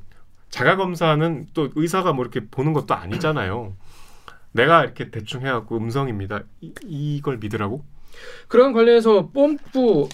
[0.49, 3.73] 자가 검사는 또 의사가 뭐 이렇게 보는 것도 아니잖아요.
[4.51, 6.41] 내가 이렇게 대충 해갖고 음성입니다.
[6.61, 7.83] 이, 이걸 믿으라고?
[8.47, 10.09] 그런 관련해서 뽐뿌의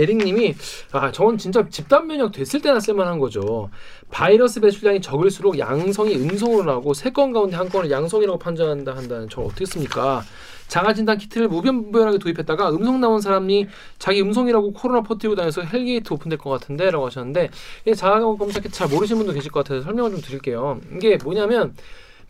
[0.00, 0.54] 에릭님이
[0.92, 3.70] 아 저건 진짜 집단 면역 됐을 때나 쓸만한 거죠.
[4.12, 9.40] 바이러스 배출량이 적을수록 양성이 음성으로 나오고 세 건 가운데 한 건을 양성이라고 판정한다 한다는 저
[9.40, 10.22] 어떻게 씁니까?
[10.70, 13.66] 자가 진단 키트를 무분별하게 도입했다가 음성 나온 사람이
[13.98, 17.50] 자기 음성이라고 코로나 퍼뜨리고 다녀서 hell gate 오픈될 것 같은데 라고 하셨는데
[17.82, 20.80] 이게 자가 검사 키트 잘 모르시는 분도 계실 것 같아서 설명을 좀 드릴게요.
[20.96, 21.74] 이게 뭐냐면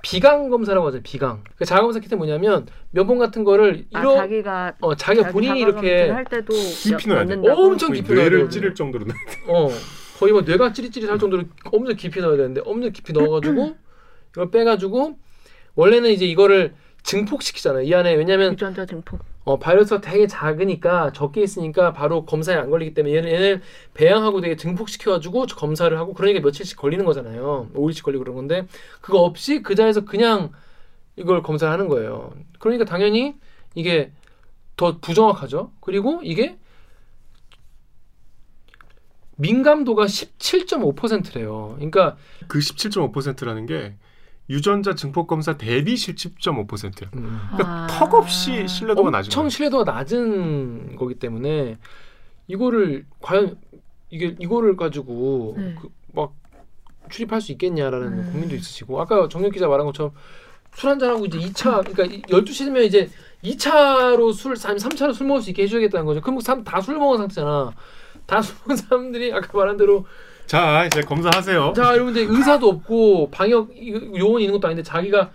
[0.02, 1.00] 비강 검사라고 하죠.
[1.02, 1.44] 비강.
[1.56, 5.60] 그 자가 검사 키트 뭐냐면 면봉 같은 거를 아, 이러 자기가 어 자기가 자기 본인이
[5.60, 7.34] 이렇게 할 때도 깊이 넣어야 돼.
[7.34, 8.48] 엄청 깊이 넣어야 뇌를 되거든요.
[8.50, 9.04] 찌를 정도로
[9.48, 9.68] 어
[10.18, 13.76] 거의 뭐 뇌가 찌릿찌릿할 정도로 엄청 깊이 넣어야 되는데 엄청 깊이 넣어 가지고
[14.32, 15.18] 이걸 빼 가지고
[15.74, 17.82] 원래는 이제 이거를 증폭시키잖아요.
[17.84, 19.20] 이 안에 왜냐면 유전자 증폭.
[19.44, 23.62] 어, 바이러스가 되게 작으니까 적게 있으니까 바로 검사에 안 걸리기 때문에 얘는 얘를
[23.94, 27.70] 배양하고 되게 증폭시켜가지고 저 검사를 하고 그러니까 며칠씩 걸리는 거잖아요.
[27.74, 28.66] 5일씩 걸리고 그런 건데
[29.00, 30.52] 그거 없이 그 자리에서 그냥
[31.16, 32.32] 이걸 검사를 하는 거예요.
[32.58, 33.34] 그러니까 당연히
[33.74, 34.12] 이게
[34.76, 35.72] 더 부정확하죠.
[35.80, 36.58] 그리고 이게
[39.36, 41.72] 민감도가 17.5%래요.
[41.76, 43.94] 그러니까 그 17.5%라는 게
[44.50, 47.10] 유전자 증폭 검사 대비 17.5%야.
[47.14, 47.86] 음, 그러니까 아.
[47.86, 49.48] 턱없이 신뢰도가 낮은 엄청.
[49.48, 51.78] 신뢰도가 낮은 거기 때문에
[52.48, 53.56] 이거를 과연
[54.10, 55.74] 이게 이거를 가지고 네.
[55.80, 56.34] 그 막
[57.08, 58.30] 출입할 수 있겠냐라는 음.
[58.32, 60.10] 고민도 있으시고 아까 정혁 기자 말한 것처럼
[60.74, 63.08] 술 한잔 하고 이제 2차 그러니까 12시면 이제
[63.44, 66.20] 2차로 술 아니면 3차로 술 먹을 수 있게 해줘야겠다는 거죠.
[66.20, 67.72] 그럼 다술 먹은 상태잖아.
[68.26, 70.04] 다 술 먹은 사람들이 아까 말한 대로
[70.50, 71.74] 자 이제 검사하세요.
[71.76, 75.30] 자 여러분들 의사도 없고 방역 이- 요원이 있는 것도 아닌데 자기가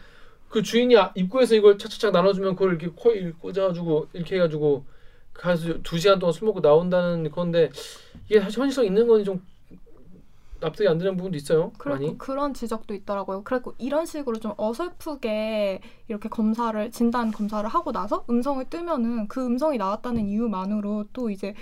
[0.50, 4.84] 그 주인이 아- 입구에서 이걸 착착착 나눠주면 그걸 이렇게 코에 꽂아가지고 이렇게 해가지고
[5.34, 7.70] 가서 두 시간 동안 술 먹고 나온다는 건데
[8.28, 9.42] 이게 사실 현실성 있는 건지 좀
[10.60, 11.72] 납득이 안 되는 부분도 있어요.
[11.78, 12.18] 그리고 많이.
[12.18, 13.44] 그런 지적도 있더라고요.
[13.46, 19.78] 그리고 이런 식으로 좀 어설프게 이렇게 검사를 진단 검사를 하고 나서 음성을 뜨면은 그 음성이
[19.78, 21.54] 나왔다는 이유만으로 또 이제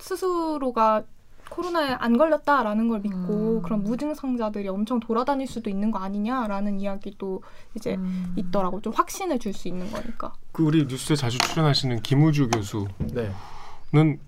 [0.00, 1.04] 스스로가
[1.50, 3.62] 코로나에 안 걸렸다라는 걸 믿고 음.
[3.62, 7.42] 그런 무증상자들이 엄청 돌아다닐 수도 있는 거 아니냐라는 이야기도
[7.74, 8.32] 이제 음.
[8.36, 8.80] 있더라고.
[8.80, 10.32] 좀 확신을 줄 수 있는 거니까.
[10.52, 13.32] 그 우리 뉴스에 자주 출연하시는 김우주 교수는 네.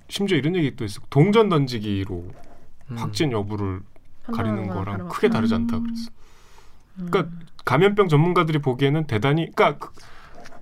[0.08, 1.00] 심지어 이런 얘기도 있어.
[1.10, 2.14] 동전 던지기로
[2.90, 2.96] 음.
[2.98, 3.80] 확진 여부를
[4.32, 5.54] 가리는 거랑 크게 것 다르지.
[5.54, 6.10] 않다 그랬어.
[7.00, 7.08] 음.
[7.10, 9.92] 그러니까 감염병 전문가들이 보기에는 대단히 그러니까 그-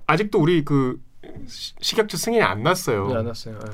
[0.07, 1.01] 아직도 우리 그
[1.47, 3.07] 시- 식약처 승인이 안 났어요.
[3.07, 3.55] 네, 안 왔어요.
[3.55, 3.69] 예.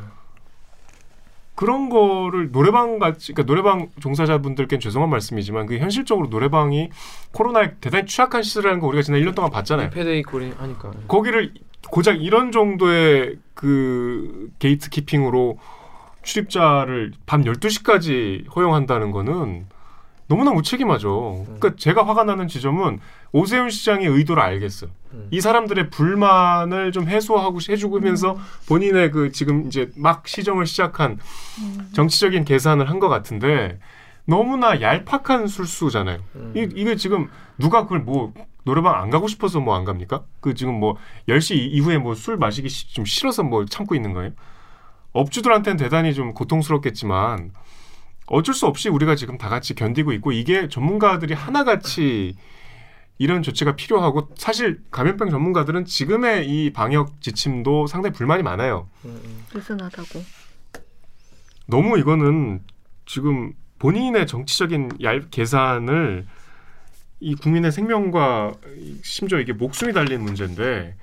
[1.56, 6.90] 그런 거를 노래방 같이 그러니까 노래방 종사자분들께는 죄송한 말씀이지만 그 현실적으로 노래방이
[7.32, 9.90] 코로나에 대단히 취약한 시설이라는 거 우리가 지난 1년 동안 봤잖아요.
[9.90, 10.92] 패데이 꼴이 하니까.
[11.08, 11.54] 거기를
[11.90, 15.58] 고작 이런 정도의 그 gate keeping으로
[16.24, 19.68] 출입자를 밤 12시까지 허용한다는 거는
[20.28, 21.44] 너무나 무책임하죠.
[21.46, 23.00] 그러니까 제가 화가 나는 지점은
[23.32, 24.88] 오세훈 시장의 의도를 알겠어.
[25.14, 25.28] 음.
[25.30, 31.20] 이 사람들의 불만을 좀 해소하고 해주면서 본인의 그 지금 이제 막 시정을 시작한
[31.62, 31.90] 음.
[31.94, 33.80] 정치적인 계산을 한 것 같은데
[34.26, 36.20] 너무나 얄팍한 술수잖아요.
[36.36, 36.54] 음.
[36.56, 38.34] 이, 이게 지금 누가 그걸 뭐
[38.64, 40.24] 노래방 안 가고 싶어서 뭐 안 갑니까?
[40.40, 40.98] 그 지금 뭐
[41.30, 44.32] 10시 이후에 뭐 술 마시기 시- 좀 싫어서 뭐 참고 있는 거예요?
[45.14, 47.52] 업주들한테는 대단히 좀 고통스럽겠지만
[48.28, 52.36] 어쩔 수 없이 우리가 지금 다 같이 견디고 있고 이게 전문가들이 하나같이
[53.18, 58.90] 이런 조치가 필요하고 사실 감염병 전문가들은 지금의 이 방역 지침도 상당히 불만이 많아요.
[59.54, 60.24] 느슨하다고.
[61.68, 62.62] 너무 이거는
[63.06, 66.26] 지금 본인의 정치적인 얄 계산을
[67.22, 70.96] 이 국민의 생명과 이- 심지어 이게 목숨이 달린 문제인데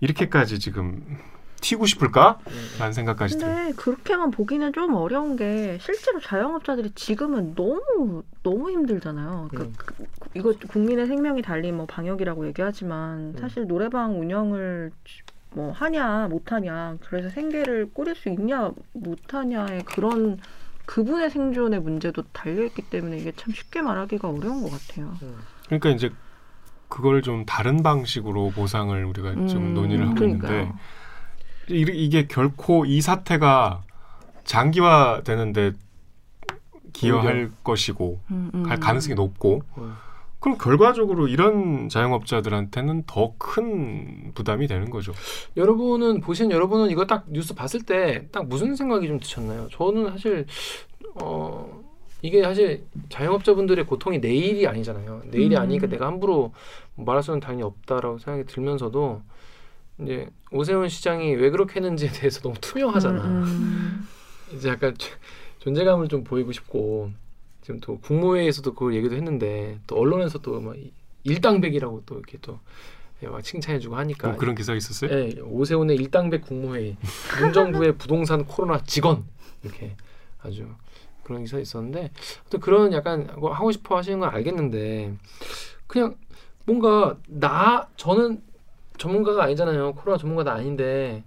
[0.00, 1.18] 이렇게까지 지금
[1.60, 2.38] 튀고 싶을까?
[2.78, 3.54] 라는 생각까지 들어요.
[3.54, 9.48] 근데 그렇게만 보기는 좀 어려운 게 실제로 자영업자들이 지금은 너무 너무 힘들잖아요.
[9.54, 9.74] 그, 음.
[9.76, 9.94] 그-
[10.34, 14.90] 이거 국민의 생명이 달린 뭐 방역이라고 얘기하지만 사실 노래방 운영을
[15.52, 20.38] 뭐 하냐 못하냐 그래서 생계를 꾸릴 수 있냐 못하냐의 그런
[20.86, 25.12] 그분의 생존의 문제도 달려 있기 때문에 이게 참 쉽게 말하기가 어려운 것 같아요.
[25.66, 26.10] 그러니까 이제
[26.88, 30.52] 그걸 좀 다른 방식으로 보상을 우리가 좀 음, 논의를 하고 그러니까요.
[30.62, 30.72] 있는데
[31.70, 33.82] 이- 이게 결코 이 사태가
[34.44, 35.72] 장기화되는데
[36.92, 38.62] 기여할 것이고 음, 음.
[38.64, 39.92] 갈 가능성이 높고 음.
[40.40, 45.12] 그럼 결과적으로 이런 자영업자들한테는 더 큰 부담이 되는 거죠.
[45.56, 49.68] 여러분은 보신 여러분은 이거 딱 뉴스 봤을 때 딱 무슨 생각이 좀 드셨나요?
[49.70, 50.46] 저는 사실
[51.22, 51.80] 어
[52.22, 55.22] 이게 사실 자영업자분들의 고통이 내일이 아니잖아요.
[55.26, 55.60] 내일이 음.
[55.60, 56.52] 아니니까 내가 함부로
[56.96, 59.22] 말할 수는 당연히 없다라고 생각이 들면서도
[60.02, 63.24] 이제 오세훈 시장이 왜 그렇게 했는지에 대해서 너무 투명하잖아.
[63.24, 64.08] 음, 음.
[64.54, 64.96] 이제 약간
[65.60, 67.10] 존재감을 좀 보이고 싶고
[67.62, 70.76] 지금 또 국무회의에서도 그걸 얘기도 했는데 또 언론에서 또막
[71.24, 72.58] 일당백이라고 또 이렇게 또
[73.22, 75.10] 예, 막 칭찬해주고 하니까 어, 그런 기사 있었어요?
[75.10, 76.96] 예, 오세훈의 일당백 국무회의,
[77.40, 79.24] 문정부의 부동산 코로나 직원
[79.62, 79.94] 이렇게
[80.40, 80.66] 아주
[81.22, 82.10] 그런 기사 있었는데
[82.48, 85.14] 또 그런 약간 뭐 하고 싶어 하시는 건 알겠는데
[85.86, 86.16] 그냥
[86.64, 88.42] 뭔가 나 저는
[89.00, 89.94] 전문가가 아니잖아요.
[89.94, 91.24] 코로나 전문가도 아닌데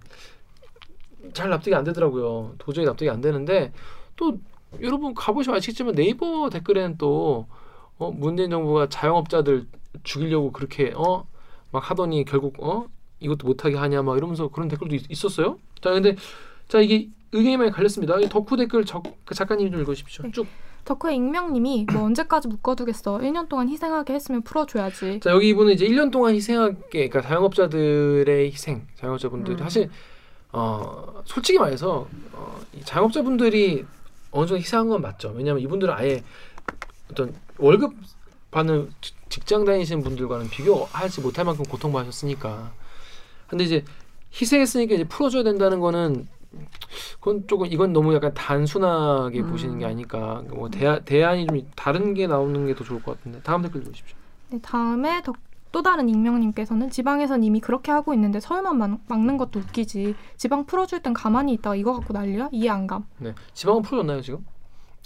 [1.32, 2.54] 잘 납득이 안 되더라고요.
[2.58, 3.72] 도저히 납득이 안 되는데
[4.16, 4.38] 또
[4.80, 7.46] 여러분 가보시면 아시겠지만 네이버 댓글에는 또
[7.98, 9.66] 어, 문재인 정부가 자영업자들
[10.04, 11.34] 죽이려고 그렇게 어
[11.74, 12.86] 막 하더니 결국 어
[13.18, 16.14] 이것도 못하게 하냐 막 이러면서 그런 댓글도 있, 었어요자 근데
[16.68, 18.16] 자 이게 의견이 많이 갈렸습니다.
[18.20, 20.24] 이 덕후 댓글 적, 그 작가님 좀 읽으십시오.
[20.24, 20.30] 네.
[20.30, 20.46] 쭉.
[20.84, 23.18] 덕후의 익명님이 뭐 언제까지 묶어두겠어.
[23.18, 25.20] 1년 동안 희생하게 했으면 풀어줘야지.
[25.20, 29.58] 자 여기 이분은 이제 1년 동안 희생하게 그러니까 자영업자들의 희생, 자영업자분들이 음.
[29.58, 29.90] 사실
[30.52, 33.84] 어 솔직히 말해서 어, 이 자영업자분들이
[34.30, 35.32] 어느 정도 희생한 건 맞죠.
[35.34, 36.22] 왜냐하면 이분들은 아예
[37.10, 37.94] 어떤 월급
[38.50, 42.72] 받는 지- 직장 다니시는 분들과는 비교하지 못할 만큼 고통받으셨으니까.
[43.48, 43.84] 근데 이제
[44.40, 46.28] 희생했으니까 이제 풀어줘야 된다는 거는
[47.20, 49.50] 그건 조금 이건 너무 약간 단순하게 음.
[49.50, 50.42] 보시는 게 아닐까.
[50.50, 54.16] 뭐 대안 대안이 좀 다른 게 나오는 게 더 좋을 것 같은데 다음 댓글 보십시오.
[54.50, 55.36] 네, 다음에 덕,
[55.72, 60.14] 또 다른 익명님께서는 지방에선 이미 그렇게 하고 있는데 서울만 막, 막는 것도 웃기지.
[60.36, 62.48] 지방 풀어줄 땐 가만히 있다가 이거 갖고 난리야?
[62.52, 63.06] 이해 안 감.
[63.18, 64.44] 네, 지방은 풀어졌나요 지금?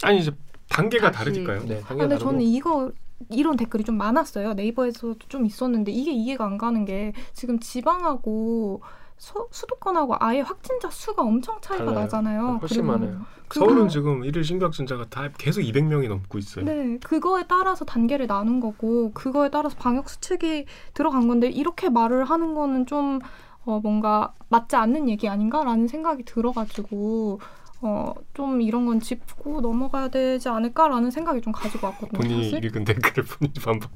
[0.03, 0.31] 아니 이제
[0.69, 1.59] 단계가 다시- 다르니까요.
[1.65, 2.19] 네, 아, 단계가 근데 다르고.
[2.31, 2.91] 저는 이거
[3.29, 4.53] 이런 댓글이 좀 많았어요.
[4.53, 8.81] 네이버에서도 좀 있었는데 이게 이해가 안 가는 게 지금 지방하고
[9.19, 11.99] 서, 수도권하고 아예 확진자 수가 엄청 차이가 달라요.
[12.01, 12.57] 나잖아요.
[12.61, 13.21] 훨씬 많아요.
[13.49, 16.63] 그거- 서울은 지금 일일 신규 확진자가 다 계속 200명이 넘고 있어요.
[16.65, 22.55] 네, 그거에 따라서 단계를 나눈 거고 그거에 따라서 방역 수칙이 들어간 건데 이렇게 말을 하는
[22.55, 23.19] 거는 좀
[23.65, 27.39] 어, 뭔가 맞지 않는 얘기 아닌가라는 생각이 들어가지고
[27.81, 32.19] 어, 좀 이런 건 짚고 넘어가야 되지 않을까라는 생각이 좀 가지고 왔거든요.
[32.19, 32.63] 본인이 사실.
[32.65, 33.89] 읽은 댓글을 본인이 반복.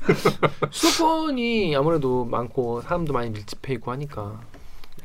[0.70, 4.40] 수도권이 아무래도 많고 사람도 많이 밀집해 있고 하니까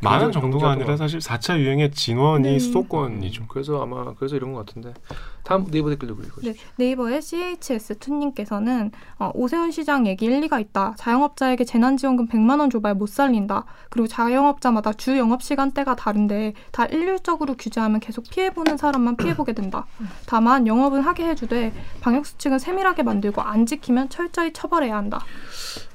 [0.03, 2.59] 많은 정도가 아니라 사실 4차 유행의 진원이 네.
[2.59, 3.47] 수도권이죠.
[3.47, 4.93] 그래서 아마 그래서 이런 것 같은데
[5.43, 10.95] 다음 네이버 댓글도 읽고 네, 네이버의 CHS2님께서는 어, 오세훈 시장 얘기 일리가 있다.
[10.97, 13.65] 자영업자에게 재난지원금 100만 원 줘봐야 못 살린다.
[13.89, 19.85] 그리고 자영업자마다 주 영업시간대가 다른데 다 일률적으로 규제하면 계속 피해보는 사람만 피해보게 된다.
[20.25, 25.25] 다만 영업은 하게 해주되 방역수칙은 세밀하게 만들고 안 지키면 철저히 처벌해야 한다.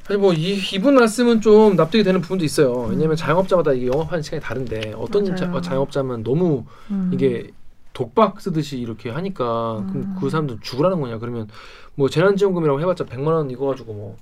[0.08, 2.86] 아니 뭐 이, 이분 말씀은 좀 납득이 되는 부분도 있어요.
[2.88, 5.36] 왜냐하면 자영업자마다 이게 영업하는 시간이 다른데 어떤.
[5.36, 7.10] 자, 자영업자면 너무 음.
[7.12, 7.50] 이게
[7.98, 10.16] 독박 쓰듯이 이렇게 하니까 그럼 음.
[10.20, 11.18] 그 사람들 죽으라는 거냐?
[11.18, 11.48] 그러면
[11.96, 14.16] 뭐 재난지원금이라고 해봤자 100만 원 이거 가지고 뭐,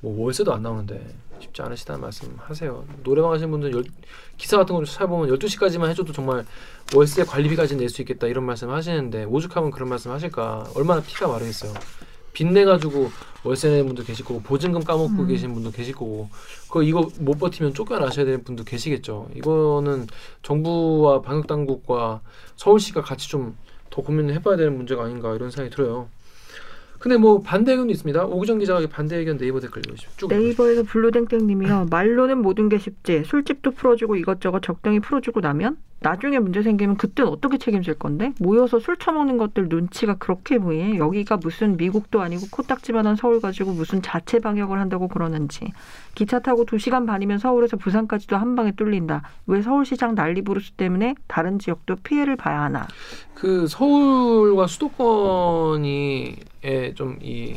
[0.00, 1.04] 뭐 월세도 안 나오는데
[1.40, 2.84] 쉽지 않으시다는 말씀 하세요.
[3.02, 3.82] 노래방 하시는 분들 열,
[4.36, 6.46] 기사 같은 거 찾아보면 12시까지만 해줘도 정말
[6.94, 10.68] 월세 관리비까지 낼 수 있겠다 이런 말씀 하시는데 오죽하면 그런 말씀 하실까?
[10.76, 11.74] 얼마나 피가 마르겠어요
[12.36, 13.10] 빚내 가지고
[13.44, 15.26] 월세 내는 분도 계실 거고 보증금 까먹고 음.
[15.26, 16.28] 계신 분도 계실 거고
[16.70, 20.06] 그 이거 못 버티면 쫓겨나셔야 되는 분도 계시겠죠 이거는
[20.42, 22.20] 정부와 방역 당국과
[22.56, 23.54] 서울시가 같이 좀
[23.96, 26.08] 더 고민을 해봐야 되는 문제가 아닌가 이런 생각이 들어요.
[26.98, 28.26] 근데 뭐 반대 의견도 있습니다.
[28.26, 30.10] 오기정 기자가 반대 의견 네이버 댓글 읽으시죠.
[30.16, 31.86] 쭉 네이버에서 블루땡땡님이요.
[31.90, 33.24] 말로는 모든 게 쉽지.
[33.24, 38.32] 술집도 풀어주고 이것저것 적당히 풀어주고 나면 나중에 문제 생기면 그땐 어떻게 책임질 건데?
[38.38, 40.98] 모여서 술 처먹는 것들 눈치가 그렇게 보이네.
[40.98, 45.72] 여기가 무슨 미국도 아니고 코딱지만한 서울 가지고 무슨 자체 방역을 한다고 그러는지.
[46.14, 49.22] 기차 타고 2시간 반이면 서울에서 부산까지도 한 방에 뚫린다.
[49.46, 52.86] 왜 서울시장 난리 부르스 때문에 다른 지역도 피해를 봐야 하나?
[53.34, 56.36] 그 서울과 수도권이
[56.94, 57.56] 좀이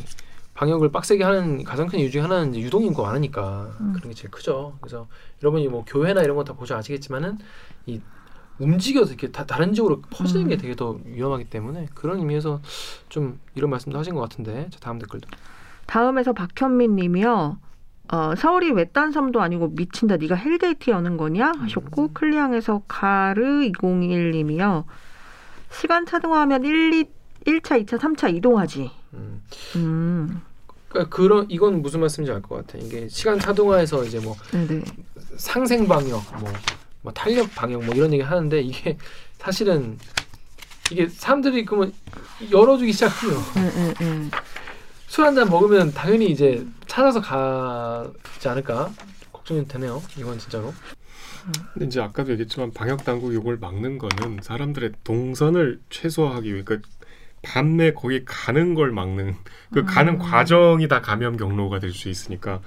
[0.55, 3.93] 방역을 빡세게 하는 가장 큰 이유 중에 하나는 이제 유동 인구가 많으니까 음.
[3.95, 4.77] 그런 게 제일 크죠.
[4.81, 5.07] 그래서
[5.41, 7.37] 여러분이 뭐 교회나 이런 거 다 보셔 아시겠지만은
[7.85, 8.01] 이
[8.59, 10.57] 움직여서 이렇게 다, 다른 지역으로 퍼지는 게 음.
[10.59, 12.61] 되게 더 위험하기 때문에 그런 의미에서
[13.09, 15.27] 좀 이런 말씀도 하신 것 같은데 자 다음 댓글도
[15.85, 17.57] 다음에서 박현민 님이요.
[18.11, 20.17] 어, 서울이 외딴 섬도 아니고 미친다.
[20.17, 21.51] 네가 hell gate 여는 거냐?
[21.57, 22.13] 하셨고 음.
[22.13, 24.85] 클리앙에서 가르 201 님이요.
[25.71, 27.03] 시간 차등화하면 1, 2,
[27.45, 28.89] 1차, 2차, 3차 이동하지.
[29.13, 29.43] 음.
[29.75, 30.41] 음.
[30.89, 32.79] 그러니까 그런 이건 무슨 말씀인지 알 것 같아.
[32.83, 34.83] 이게 시간 차등화해서 이제 뭐 네네.
[35.37, 36.51] 상생 방역, 뭐,
[37.01, 38.97] 뭐 탄력 방역 뭐 이런 얘기 하는데 이게
[39.37, 39.97] 사실은
[40.91, 41.93] 이게 사람들이 그러면
[42.51, 43.31] 열어주기 시작해요.
[43.57, 44.31] 응, 응, 응.
[45.07, 48.91] 술한 잔 먹으면 당연히 이제 찾아서 가지 않을까
[49.31, 50.01] 걱정이 되네요.
[50.17, 50.73] 이건 진짜로.
[51.73, 56.87] 근데 이제 아까도 얘기했지만 방역 당국 이걸 막는 거는 사람들의 동선을 최소화하기 위해 그러니까
[57.41, 59.35] 밤에 거기 가는 걸 막는
[59.73, 60.19] 그 가는 음.
[60.19, 62.59] 과정이 다 감염 경로가 될 수 있으니까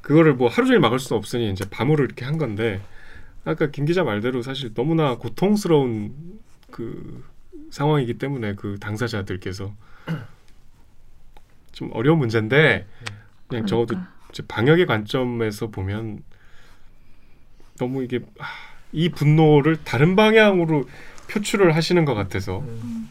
[0.00, 2.80] 그거를 뭐 하루 종일 막을 수는 없으니 이제 밤으로 이렇게 한 건데
[3.44, 7.24] 아까 김 기자 말대로 사실 너무나 고통스러운 그
[7.70, 9.72] 상황이기 때문에 그 당사자들께서
[11.72, 12.86] 좀 어려운 문제인데
[13.48, 14.12] 그냥 적어도 그러니까.
[14.30, 16.22] 이제 방역의 관점에서 보면
[17.78, 18.44] 너무 이게 아,
[18.92, 20.84] 이 분노를 다른 방향으로
[21.30, 23.10] 표출을 하시는 것 같아서 음.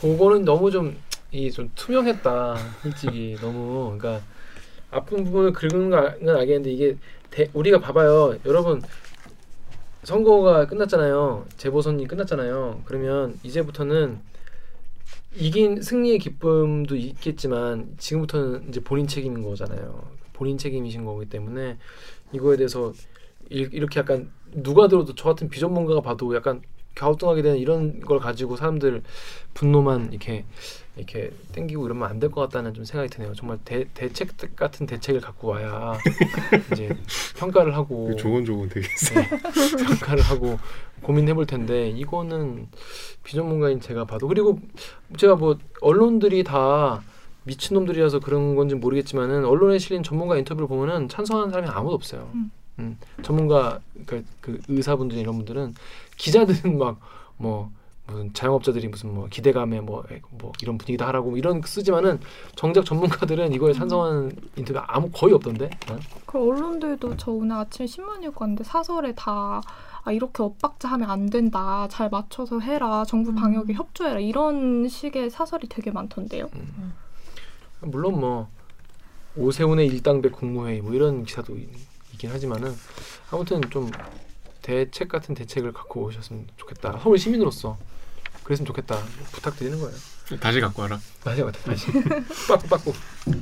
[0.00, 0.96] 그거는 너무 좀
[1.32, 4.24] 이 좀 투명했다 솔직히 너무 그러니까
[4.90, 6.96] 아픈 부분을 긁는 건 알겠는데 이게
[7.30, 8.82] 대, 우리가 봐봐요 여러분
[10.04, 11.46] 선거가 끝났잖아요.
[11.56, 12.82] 재보선이 끝났잖아요.
[12.84, 14.20] 그러면 이제부터는
[15.36, 20.02] 이긴 승리의 기쁨도 있겠지만 지금부터는 이제 본인 책임인 거잖아요.
[20.32, 21.76] 본인 책임이신 거기 때문에
[22.32, 22.92] 이거에 대해서
[23.50, 26.62] 이- 이렇게 약간 누가 들어도 저 같은 비전문가가 봐도 약간
[27.00, 29.02] 갸우뚱하게 되는 이런 걸 가지고 사람들
[29.54, 30.44] 분노만 이렇게
[30.96, 33.32] 이렇게 땡기고 이러면 안 될 것 같다는 좀 생각이 드네요.
[33.34, 35.94] 정말 대, 대책 같은 대책을 갖고 와야
[36.72, 36.94] 이제
[37.38, 39.20] 평가를 하고 조곤조곤 되겠어요.
[39.20, 40.58] 네, 평가를 하고
[41.02, 42.68] 고민해 볼 텐데 이거는
[43.24, 44.58] 비전문가인 제가 봐도 그리고
[45.16, 47.02] 제가 뭐 언론들이 다
[47.44, 52.30] 미친놈들이라서 그런 건지 모르겠지만은 언론에 실린 전문가 인터뷰를 보면은 찬성하는 사람이 아무도 없어요.
[52.34, 52.50] 음.
[52.80, 55.74] 음, 전문가 그, 그 의사분들 이런 분들은
[56.16, 56.98] 기자들은 막
[57.40, 57.70] 뭐
[58.06, 62.20] 무슨 자영업자들이 무슨 뭐 기대감에 뭐, 에, 뭐 이런 분위기다 하라고 이런 쓰지만은
[62.54, 65.70] 정작 전문가들은 이거에 찬성하는 인터뷰 아무 거의 없던데.
[65.90, 65.98] 어?
[66.26, 69.62] 그 언론들도 저 오늘 아침 신문 읽고 왔는데 사설에 다
[70.02, 71.86] 아, 이렇게 엇박자 하면 안 된다.
[71.88, 73.04] 잘 맞춰서 해라.
[73.06, 74.20] 정부 방역에 협조해라.
[74.20, 76.48] 이런 식의 사설이 되게 많던데요.
[77.80, 78.48] 물론 뭐
[79.36, 81.68] 오세훈의 일당백 국무회의 뭐 이런 기사도 있,
[82.20, 82.76] 긴 하지만은
[83.30, 83.90] 아무튼 좀
[84.60, 87.00] 대책 같은 대책을 갖고 오셨으면 좋겠다.
[87.02, 87.78] 서울 시민으로서
[88.44, 89.02] 그랬으면 좋겠다.
[89.32, 89.96] 부탁드리는 거예요.
[90.38, 91.00] 다시 갖고 와라.
[91.24, 91.86] 맞아 맞아 다시
[92.46, 92.92] 빠꾸 빠꾸.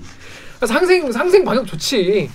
[0.60, 2.30] 아, 상생 상생 방역 좋지.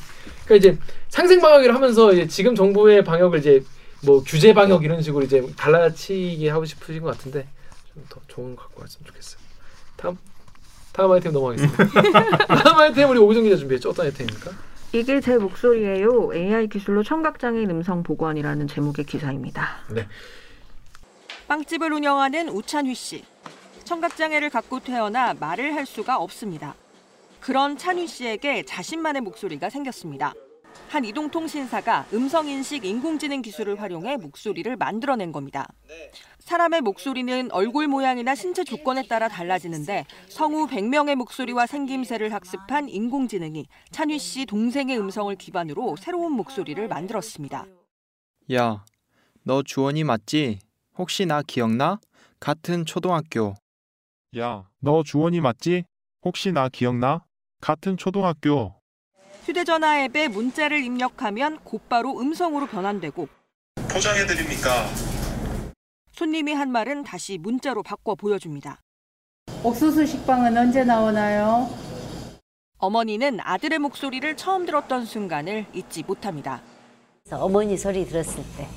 [0.46, 0.78] 그러니까 이제
[1.08, 3.64] 상생 방역을 하면서 이제 지금 정부의 방역을 이제
[4.04, 7.48] 뭐 규제 방역 이런 식으로 이제 갈라치게 하고 싶으신 것 같은데
[7.94, 9.40] 좀 더 좋은 거 갖고 왔으면 좋겠어요.
[9.96, 10.18] 다음
[10.92, 11.88] 다음 아이템 넘어가겠습니다.
[12.64, 13.92] 다음 아이템 우리 오정 기자 준비했죠?
[13.92, 14.52] 어떤 아이템입니까?
[14.96, 16.36] 이게 제 목소리예요.
[16.36, 19.80] AI 기술로 청각장애인 음성 보관이라는 제목의 기사입니다.
[21.48, 23.26] 빵집을 운영하는 우찬휘 씨.
[23.86, 26.76] 청각장애를 갖고 태어나 말을 할 수가 없습니다.
[27.40, 30.34] 그런 찬휘 씨에게 자신만의 목소리가 생겼습니다.
[30.90, 35.68] 한 이동통신사가 음성인식 인공지능 기술을 활용해 목소리를 만들어낸 겁니다.
[36.40, 44.20] 사람의 목소리는 얼굴 모양이나 신체 조건에 따라 달라지는데 성우 100명의 목소리와 생김새를 학습한 인공지능이 찬휘
[44.20, 47.66] 씨 동생의 음성을 기반으로 새로운 목소리를 만들었습니다.
[48.54, 48.86] 야,
[49.44, 50.60] 너 주원이 맞지?
[50.98, 52.00] 혹시 나 기억나?
[52.40, 53.56] 같은 초등학교.
[54.38, 55.86] 야, 너 주원이 맞지?
[56.24, 57.24] 혹시 나 기억나?
[57.62, 58.83] 같은 초등학교.
[59.44, 63.28] 휴대전화 앱에 문자를 입력하면 곧바로 음성으로 변환되고
[63.90, 64.88] 포장해드립니까?
[66.14, 68.80] 손님이 한 말은 다시 문자로 바꿔 보여줍니다.
[69.64, 71.70] 옥수수 식빵은 언제 나오나요?
[72.78, 76.62] 어머니는 아들의 목소리를 처음 들었던 순간을 잊지 못합니다.
[77.32, 78.68] 어머니 소리 들었을 때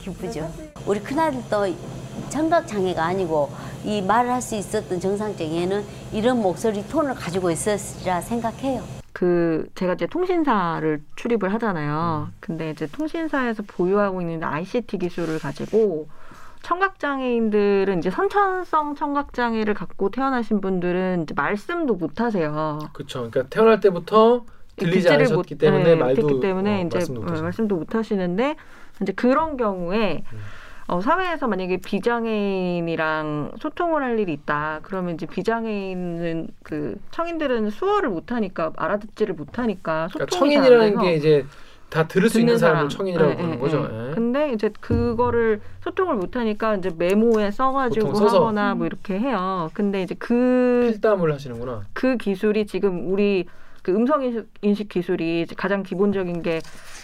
[0.00, 0.52] 기쁘죠.
[0.86, 1.74] 우리 큰아들도
[2.30, 3.50] 청각 장애가 아니고
[3.84, 8.99] 이 말을 할 수 있었던 정상적에는 이런 목소리 톤을 가지고 있었으리라 생각해요.
[9.12, 12.28] 그 제가 이제 통신사를 출입을 하잖아요.
[12.40, 16.08] 근데 이제 통신사에서 보유하고 있는 ICT 기술을 가지고
[16.62, 22.78] 청각 장애인들은 이제 선천성 청각 장애를 갖고 태어나신 분들은 이제 말씀도 못 하세요.
[22.92, 23.30] 그렇죠.
[23.30, 24.44] 그러니까 태어날 때부터
[24.76, 27.42] 들리지 듣지를 않으셨기 못- 때문에 네, 말도 못했기 때문에 어, 이제 말씀도 못 어.
[27.42, 28.56] 말씀도 못 하시는데
[29.02, 30.38] 이제 그런 경우에 음.
[30.90, 34.80] 어, 사회에서 만약에 비장애인이랑 소통을 할 일이 있다.
[34.82, 41.46] 그러면 이제 비장애인은 그 청인들은 수어를 못 하니까 알아듣지를 못하니까 소통이 그러니까 청인이라는 게 이제
[41.90, 42.88] 다 들을 수 있는 듣는 사람을 사람.
[42.88, 43.88] 청인이라고 예, 부르는 예, 거죠.
[43.88, 44.08] 예.
[44.10, 44.14] 예.
[44.14, 48.18] 근데 이제 그거를 소통을 못 하니까 이제 메모에 써가지고.
[48.18, 49.70] 하거나 뭐 이렇게 해요.
[49.74, 51.82] 근데 이제 그 필담을 하시는구나.
[51.92, 53.46] 그 기술이 지금 우리
[53.82, 56.60] 그 음성 인식, 인식 기술이 가장 기본적인 게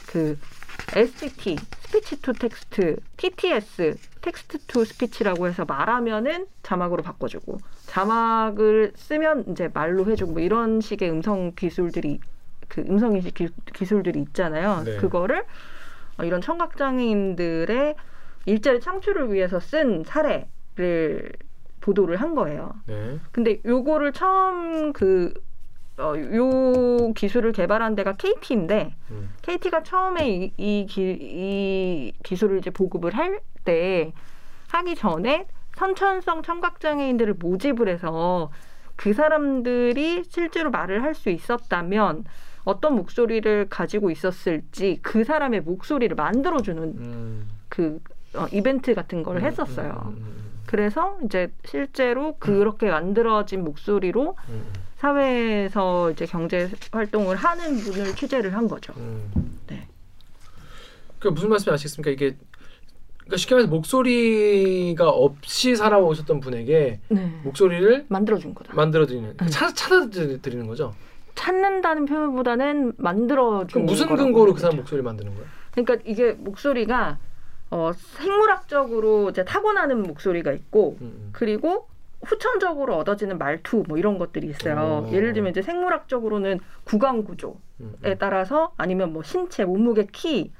[0.07, 0.38] 그
[0.95, 9.69] STT, speech to text, TTS, text to speech라고 해서 말하면은 자막으로 바꿔주고 자막을 쓰면 이제
[9.73, 12.21] 말로 해주고 뭐 이런 식의 음성 기술들이
[12.69, 14.83] 그 음성 인식 기, 기술들이 있잖아요.
[14.85, 14.97] 네.
[14.97, 15.45] 그거를
[16.19, 17.95] 어, 이런 청각 장애인들의
[18.47, 21.33] 일자리 창출을 위해서 쓴 사례를
[21.81, 22.75] 보도를 한 거예요.
[22.87, 23.19] 네.
[23.33, 25.33] 근데 요거를 처음 그,
[25.99, 29.31] 어, 요 기술을 개발한 데가 KT인데, 음.
[29.43, 34.12] KT가 처음에 이, 이, 기, 이 기술을 이제 보급을 할 때,
[34.68, 35.47] 하기 전에
[35.77, 38.51] 선천성 청각장애인들을 모집을 해서
[38.97, 42.25] 그 사람들이 실제로 말을 할 수 있었다면
[42.64, 47.49] 어떤 목소리를 가지고 있었을지 그 사람의 목소리를 만들어주는 음.
[47.68, 48.01] 그
[48.35, 50.03] 어, 이벤트 같은 걸 음, 했었어요.
[50.07, 54.73] 음, 음, 그래서 이제 실제로 그렇게 만들어진 목소리로 음, 음.
[54.97, 58.92] 사회에서 이제 경제 활동을 하는 분을 취재를 한 거죠.
[58.97, 59.30] 음.
[59.66, 59.86] 네.
[61.18, 62.11] 그 무슨 말씀이 아시겠습니까?
[62.11, 62.36] 이게
[63.18, 67.40] 그러니까 쉽게 말해서 목소리가 없이 살아오셨던 분에게 네.
[67.42, 68.74] 목소리를 만들어준 거다.
[68.74, 70.94] 만들어드리는 찾 찾아드리는 거죠.
[71.34, 74.82] 찾는다는 표현보다는 만들어 주는 그럼 무슨 근거로 그 사람 되죠.
[74.82, 75.47] 목소리를 만드는 거예요?
[75.72, 77.18] 그러니까 이게 목소리가
[77.70, 81.30] 어, 생물학적으로 이제 타고나는 목소리가 있고 음.
[81.32, 81.88] 그리고
[82.23, 85.07] 후천적으로 얻어지는 말투 뭐 이런 것들이 있어요.
[85.07, 85.12] 오.
[85.12, 88.17] 예를 들면 이제 생물학적으로는 구강 구조에 음.
[88.19, 90.53] 따라서 아니면 뭐 신체, 몸무게, 키,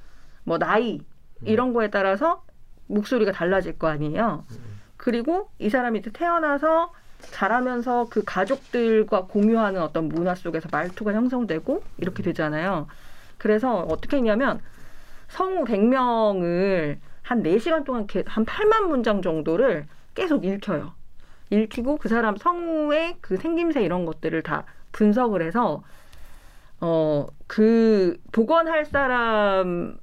[0.45, 1.47] 뭐 나이 음.
[1.47, 2.45] 이런 거에 따라서
[2.87, 4.45] 목소리가 달라질 거 아니에요.
[4.51, 4.81] 음.
[4.97, 12.23] 그리고 이 사람이 이제 태어나서 자라면서 그 가족들과 공유하는 어떤 문화 속에서 말투가 형성되고 이렇게
[12.23, 12.87] 되잖아요.
[13.39, 14.61] 그래서 어떻게 했냐면
[15.29, 20.95] 성우 100명을 한 4시간 동안 한 8만 문장 정도를 계속 읽혀요.
[21.51, 25.83] 읽히고 그 사람 성우의 그 생김새 이런 것들을 다 분석을 해서
[26.81, 29.97] 어 그 복원할 사람의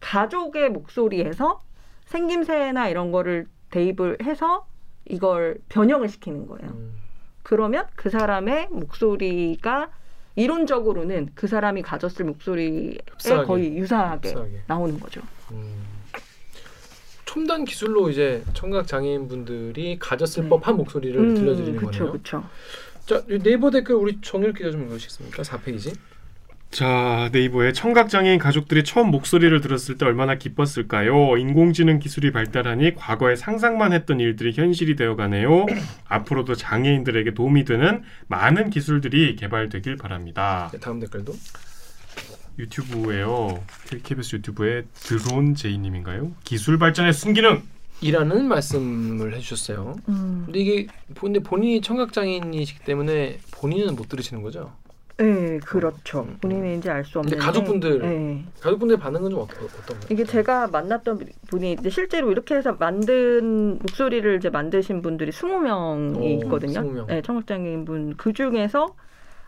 [0.00, 1.60] 가족의 목소리에서
[2.06, 4.66] 생김새나 이런 거를 대입을 해서
[5.06, 6.70] 이걸 변형을 시키는 거예요.
[6.72, 6.94] 음.
[7.42, 9.90] 그러면 그 사람의 목소리가
[10.36, 13.46] 이론적으로는 그 사람이 가졌을 목소리에 흡사하게.
[13.46, 14.62] 거의 유사하게 흡사하게.
[14.66, 15.20] 나오는 거죠.
[15.50, 15.82] 음.
[17.32, 20.48] 첨단 기술로 이제 청각 장애인 분들이 가졌을 네.
[20.50, 22.12] 법한 목소리를 음, 들려드리는 그쵸, 거네요.
[22.12, 22.44] 그쵸.
[23.06, 25.42] 자이 네이버 댓글 우리 정일 기자 좀 읽으시겠습니까?
[25.42, 25.96] 4페이지.
[26.70, 31.38] 자 네이버에 청각장애인 가족들이 처음 목소리를 들었을 때 얼마나 기뻤을까요?
[31.38, 35.66] 인공지능 기술이 발달하니 과거에 상상만 했던 일들이 현실이 되어가네요.
[36.08, 40.68] 앞으로도 장애인들에게 도움이 되는 많은 기술들이 개발되길 바랍니다.
[40.70, 41.34] 네, 다음 댓글도.
[42.58, 43.62] 유튜브에요.
[44.02, 46.32] KBS 유튜브에 드론 제이님인가요?
[46.44, 47.62] 기술 발전의 순기능.
[48.00, 49.94] 이라는 말씀을 해주셨어요.
[50.08, 50.42] 음.
[50.46, 50.86] 근데 이게
[51.18, 54.72] 근데 본인이 청각 장애인이시기 때문에 본인은 못 들으시는 거죠?
[55.18, 56.26] 네, 그렇죠.
[56.40, 57.36] 본인인지 알수 없는데.
[57.36, 58.44] 근데 가족분들 네.
[58.60, 59.96] 가족분들 반응은 좀 어떤 어떤?
[60.10, 66.44] 이게 제가 만났던 분이 이제 실제로 이렇게 해서 만든 목소리를 이제 만드신 분들이 20명이 오,
[66.44, 66.80] 있거든요.
[66.80, 67.06] 20명.
[67.06, 68.14] 네, 청각장애인 분.
[68.16, 68.96] 그 중에서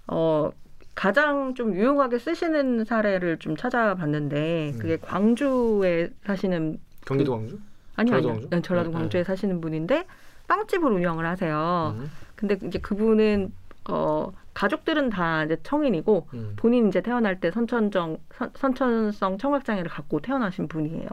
[0.07, 0.50] 어
[0.95, 4.78] 가장 좀 유용하게 쓰시는 사례를 좀 찾아봤는데 음.
[4.78, 7.59] 그게 광주에 사시는 경기도 광주?
[7.97, 8.32] 아니요, 전라도 아니요.
[8.40, 8.51] 광주?
[8.51, 10.07] 네, 전라도 네, 광주에 사시는 분인데
[10.49, 11.97] 빵집을 운영을 하세요.
[11.99, 12.11] 음.
[12.36, 13.53] 근데 이제 그분은
[13.88, 16.53] 어 가족들은 다 이제 청인이고 음.
[16.57, 21.09] 본인 이제 태어날 때 선천적 선, 선천성 청각 장애를 갖고 태어나신 분이에요.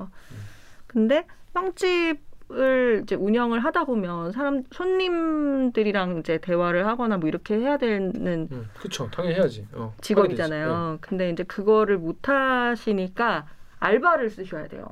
[0.88, 2.20] 근데 빵집
[2.54, 8.70] 을 이제 운영을 하다 보면 사람 손님들이랑 이제 대화를 하거나 뭐 이렇게 해야 되는 음.
[8.78, 9.10] 그렇죠.
[9.10, 9.68] 당연히 해야지.
[9.74, 9.94] 어.
[10.02, 10.98] 직업이잖아요.
[11.02, 13.48] 근데 이제 그거를 못 하시니까
[13.80, 14.86] 알바를 쓰셔야 돼요.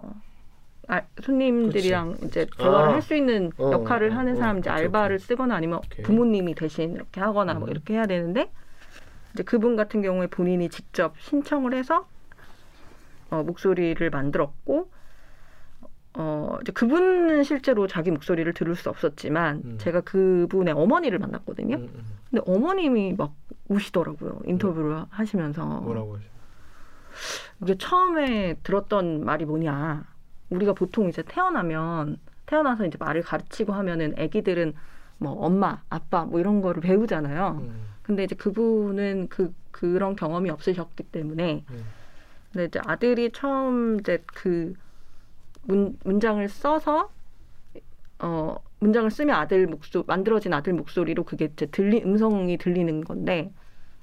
[0.88, 2.94] 아, 손님들이랑 이제 대화를 아.
[2.94, 6.04] 할수 있는 어, 역할을 어, 하는 어, 사람 이제 오케이, 알바를 쓰거나 아니면 오케이.
[6.04, 7.72] 부모님이 대신 이렇게 하거나 뭐 음.
[7.72, 8.50] 이렇게 해야 되는데
[9.34, 12.08] 이제 그분 같은 경우에 본인이 직접 신청을 해서
[13.30, 14.90] 어, 목소리를 만들었고
[16.22, 19.78] 어 이제 그분은 실제로 자기 목소리를 들을 수 없었지만 음.
[19.80, 21.78] 제가 그분의 어머니를 만났거든요.
[21.78, 22.04] 음, 음.
[22.30, 23.34] 근데 어머님이 막
[23.70, 26.26] 우시더라고요 인터뷰를 하시면서 뭐라고 하죠?
[27.62, 30.04] 이게 처음에 들었던 말이 뭐냐
[30.50, 32.18] 우리가 보통 이제 태어나면
[32.48, 34.74] 태어나서 이제 말을 가르치고 하면은 아기들은
[35.20, 37.60] 뭐 엄마 아빠 뭐 이런 거를 배우잖아요.
[37.62, 37.86] 음.
[38.02, 41.86] 근데 이제 그분은 그 그런 경험이 없으셨기 때문에 음.
[42.52, 44.74] 근데 이제 아들이 처음 이제 그
[45.64, 47.10] 문, 문장을 써서
[48.20, 53.52] 어 문장을 쓰면 아들 목소 만들어진 아들 목소리로 그게 이제 들리 음성이 들리는 건데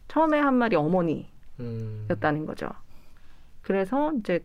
[0.08, 1.30] 처음에 한 말이 어머니였다는
[1.60, 2.46] 음.
[2.46, 2.68] 거죠.
[3.62, 4.44] 그래서 이제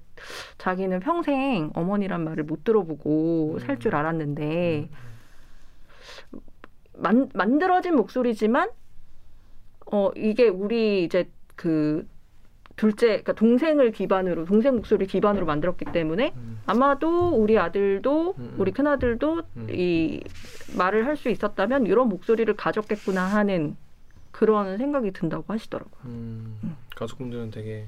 [0.58, 4.90] 자기는 평생 어머니란 말을 못 들어보고 살줄 알았는데
[6.98, 8.72] 만, 만들어진 목소리지만
[9.92, 12.08] 어 이게 우리 이제 그
[12.82, 16.60] 둘째 그러니까 동생을 기반으로 동생 목소리 기반으로 만들었기 때문에 음.
[16.66, 18.56] 아마도 우리 아들도 음, 음.
[18.58, 19.68] 우리 큰 아들도 음.
[19.70, 20.20] 이
[20.76, 23.76] 말을 할 수 있었다면 이런 목소리를 가졌겠구나 하는
[24.32, 26.02] 그런 생각이 든다고 하시더라고요.
[26.06, 26.76] 음.
[26.96, 27.86] 가족분들은 되게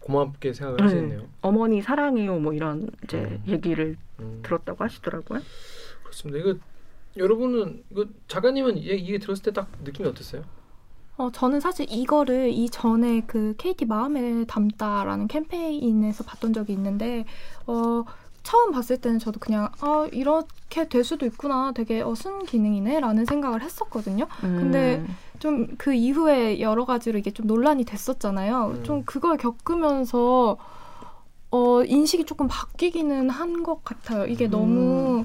[0.00, 1.20] 고맙게 생각을 하시네요.
[1.20, 1.26] 네.
[1.40, 3.42] 어머니 사랑해요 뭐 이런 이제 음.
[3.48, 4.40] 얘기를 음.
[4.42, 5.40] 들었다고 하시더라고요.
[6.02, 6.38] 그렇습니다.
[6.38, 6.58] 이거
[7.16, 10.44] 여러분은 이거 작가님은 이게, 이게 들었을 때 딱 느낌이 어땠어요?
[11.20, 17.26] 어, 저는 사실 이거를 이전에 그 KT 마음에 담다라는 캠페인에서 봤던 적이 있는데
[17.66, 18.04] 어,
[18.42, 23.60] 처음 봤을 때는 저도 그냥 아 이렇게 될 수도 있구나 되게 어, 순 기능이네라는 생각을
[23.62, 24.28] 했었거든요.
[24.40, 25.14] 근데 음.
[25.40, 28.76] 좀그 이후에 여러 가지로 이게 좀 논란이 됐었잖아요.
[28.78, 28.84] 음.
[28.84, 30.56] 좀 그걸 겪으면서
[31.50, 34.24] 어, 인식이 조금 바뀌기는 한 것 같아요.
[34.26, 34.50] 이게 음.
[34.50, 35.24] 너무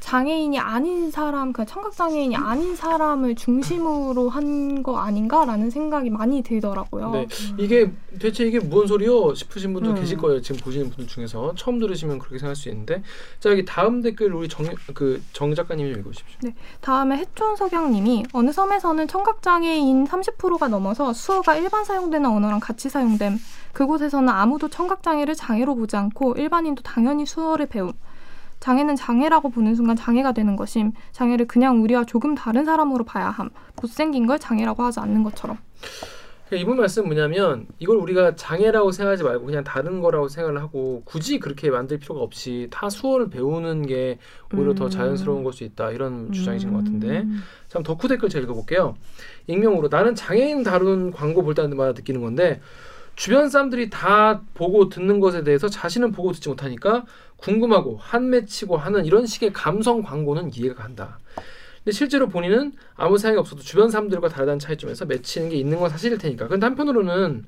[0.00, 7.10] 장애인이 아닌 사람, 그 청각 장애인이 아닌 사람을 중심으로 한 거 아닌가라는 생각이 많이 들더라고요.
[7.12, 7.26] 네,
[7.58, 7.90] 이게
[8.20, 9.94] 대체 이게 무슨 소리요 싶으신 분도 음.
[9.94, 10.40] 계실 거예요.
[10.42, 13.02] 지금 보시는 분들 중에서 처음 들으시면 그렇게 생각할 수 있는데,
[13.40, 16.38] 자 여기 다음 댓글 우리 정 그 정 작가님이 좀 읽어주십시오.
[16.42, 23.38] 네, 다음에 해촌석양님이 어느 섬에서는 청각장애인 30%가 넘어서 수어가 일반 사용되는 언어랑 같이 사용됨.
[23.72, 27.92] 그곳에서는 아무도 청각장애를 장애로 보지 않고 일반인도 당연히 수어를 배움.
[28.64, 30.92] 장애는 장애라고 보는 순간 장애가 되는 것임.
[31.12, 33.50] 장애를 그냥 우리와 조금 다른 사람으로 봐야 함.
[33.76, 35.58] 못생긴 걸 장애라고 하지 않는 것처럼.
[36.48, 41.38] 그러니까 이분 말씀 뭐냐면 이걸 우리가 장애라고 생각하지 말고 그냥 다른 거라고 생각을 하고 굳이
[41.38, 44.18] 그렇게 만들 필요가 없이 타 수어를 배우는 게
[44.54, 44.90] 오히려 더 음.
[44.90, 47.24] 자연스러운 걸 수 있다 이런 주장이신 것 같은데
[47.68, 48.96] 참 덕후 댓글 제가 읽어볼게요
[49.46, 52.60] 익명으로 나는 장애인 다룬 광고 볼 때마다 느끼는 건데
[53.16, 57.04] 주변 사람들이 다 보고 듣는 것에 대해서 자신은 보고 듣지 못하니까
[57.44, 61.18] 궁금하고 한 맺히고 하는 이런 식의 감성 광고는 이해가 간다.
[61.84, 66.16] 근데 실제로 본인은 아무 생각이 없어도 주변 사람들과 다르다는 차이점에서 맺히는 게 있는 건 사실일
[66.16, 66.48] 테니까.
[66.48, 67.44] 근데 한편으로는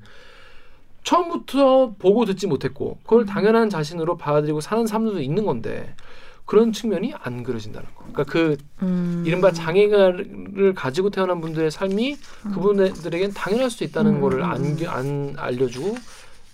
[1.03, 5.95] 처음부터 보고 듣지 못했고 그걸 당연한 자신으로 받아들이고 사는 사람들도 있는 건데
[6.45, 8.05] 그런 측면이 안 그려진다는 거.
[8.11, 9.23] 그러니까 그 음.
[9.25, 12.17] 이른바 장애를 가지고 태어난 분들의 삶이
[12.53, 14.21] 그분들에겐 당연할 수 있다는 음.
[14.21, 15.95] 거를 안, 안 알려주고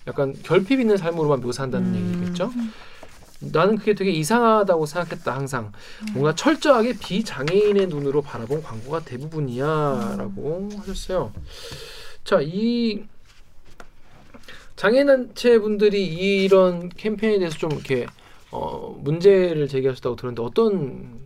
[0.07, 2.51] 약간 결핍 있는 삶으로만 묘사한다는 얘기겠죠.
[3.51, 5.71] 나는 그게 되게 이상하다고 생각했다 항상
[6.13, 11.33] 뭔가 철저하게 비장애인의 눈으로 바라본 광고가 대부분이야라고 하셨어요.
[12.23, 13.03] 자, 이
[14.75, 16.05] 장애단체 분들이
[16.43, 18.05] 이런 캠페인에 대해서 좀 이렇게
[18.51, 21.19] 어, 문제를 제기하셨다고 들었는데 어떤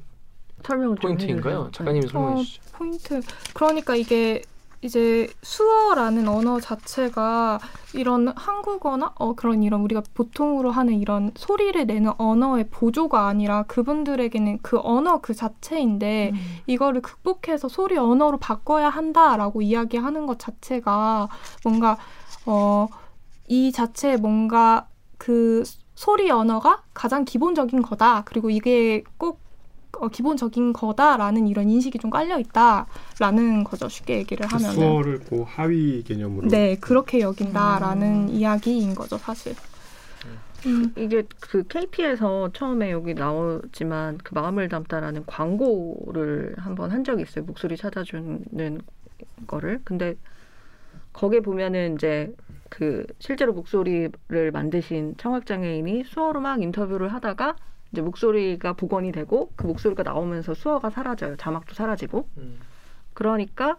[0.64, 1.70] 설명 포인트인가요?
[1.74, 2.62] 작가님이 설명해 어, 주시죠.
[2.74, 3.22] 포인트.
[3.54, 4.42] 그러니까 이게
[4.82, 7.60] 이제 수어라는 언어 자체가
[7.94, 14.60] 이런 한국어나 어 그런 이런 우리가 보통으로 하는 이런 소리를 내는 언어의 보조가 아니라 그분들에게는
[14.62, 16.32] 그 언어 그 자체인데
[16.68, 21.28] 이거를 극복해서 소리 언어로 바꿔야 한다라고 이야기하는 것 자체가
[21.64, 21.98] 뭔가
[22.46, 22.88] 어
[23.48, 25.64] 이 자체에 뭔가 그
[25.96, 28.24] 소리 언어가 가장 기본적인 거다.
[28.26, 29.40] 그리고 이게 꼭
[29.94, 33.90] 어, 기본적인 거다라는 이런 인식이 좀 깔려 있다라는 거죠.
[33.90, 34.76] 쉽게 얘기를 그 하면은.
[34.76, 39.56] 수어를 고 하위 개념으로 네, 그렇게 여긴다라는 이야기인 거죠, 사실.
[40.66, 40.92] 음.
[40.98, 47.46] 이게 그 KT에서 처음에 여기 나오지만 그 마음을 담다라는 광고를 한번 한 적이 있어요.
[47.46, 48.82] 목소리 찾아주는
[49.46, 49.80] 거를.
[49.84, 50.16] 근데
[51.14, 52.34] 거기에 보면은 이제
[52.70, 57.56] 그 실제로 목소리를 만드신 청각장애인이 수어로 막 인터뷰를 하다가
[57.92, 61.36] 이제 목소리가 복원이 되고 그 목소리가 나오면서 수어가 사라져요.
[61.38, 62.28] 자막도 사라지고.
[63.14, 63.78] 그러니까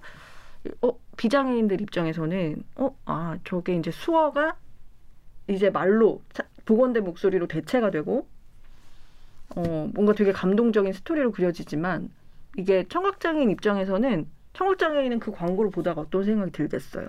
[0.83, 4.57] 어 비장애인들 입장에서는 어아 저게 이제 수어가
[5.47, 8.27] 이제 말로 자- 복원된 목소리로 대체가 되고
[9.57, 12.11] 어 뭔가 되게 감동적인 스토리로 그려지지만
[12.57, 17.09] 이게 청각장애인 입장에서는 청각장애인은 그 광고를 보다가 어떤 생각이 들겠어요.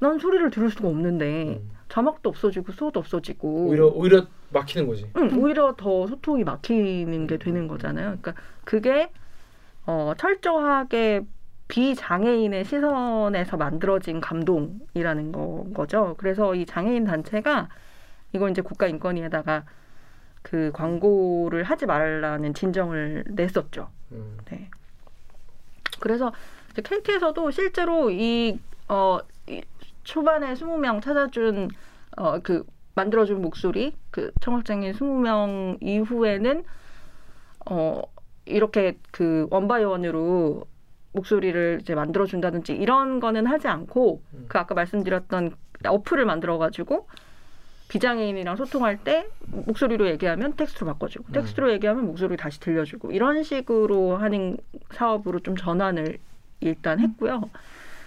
[0.00, 1.62] 난 소리를 들을 수가 없는데
[1.92, 5.10] 자막도 없어지고 수어도 없어지고 오히려 오히려 막히는 거지.
[5.14, 8.16] 응, 오히려 더 소통이 막히는 게 되는 거잖아요.
[8.18, 8.34] 그러니까
[8.64, 9.12] 그게
[9.84, 11.26] 어, 철저하게
[11.68, 16.14] 비장애인의 시선에서 만들어진 감동이라는 거, 거죠.
[16.16, 17.68] 그래서 이 장애인 단체가
[18.32, 19.64] 이걸 이제 국가인권위에다가
[20.40, 23.90] 그 광고를 하지 말라는 진정을 냈었죠.
[24.50, 24.70] 네.
[26.00, 26.32] 그래서
[26.74, 29.60] KT에서도 실제로 이, 어, 이
[30.04, 31.68] 초반에 20명 찾아준
[32.16, 36.64] 어, 그 만들어준 목소리 그 청각장애인 20명 이후에는
[37.70, 38.02] 어,
[38.44, 40.64] 이렇게 그 one by one으로
[41.12, 47.06] 목소리를 이제 만들어준다든지 이런 거는 하지 않고 그 아까 말씀드렸던 어플을 만들어가지고
[47.88, 51.32] 비장애인이랑 소통할 때 목소리로 얘기하면 텍스트로 바꿔주고 음.
[51.32, 54.56] 텍스트로 얘기하면 목소리 다시 들려주고 이런 식으로 하는
[54.92, 56.18] 사업으로 좀 전환을
[56.60, 57.50] 일단 했고요.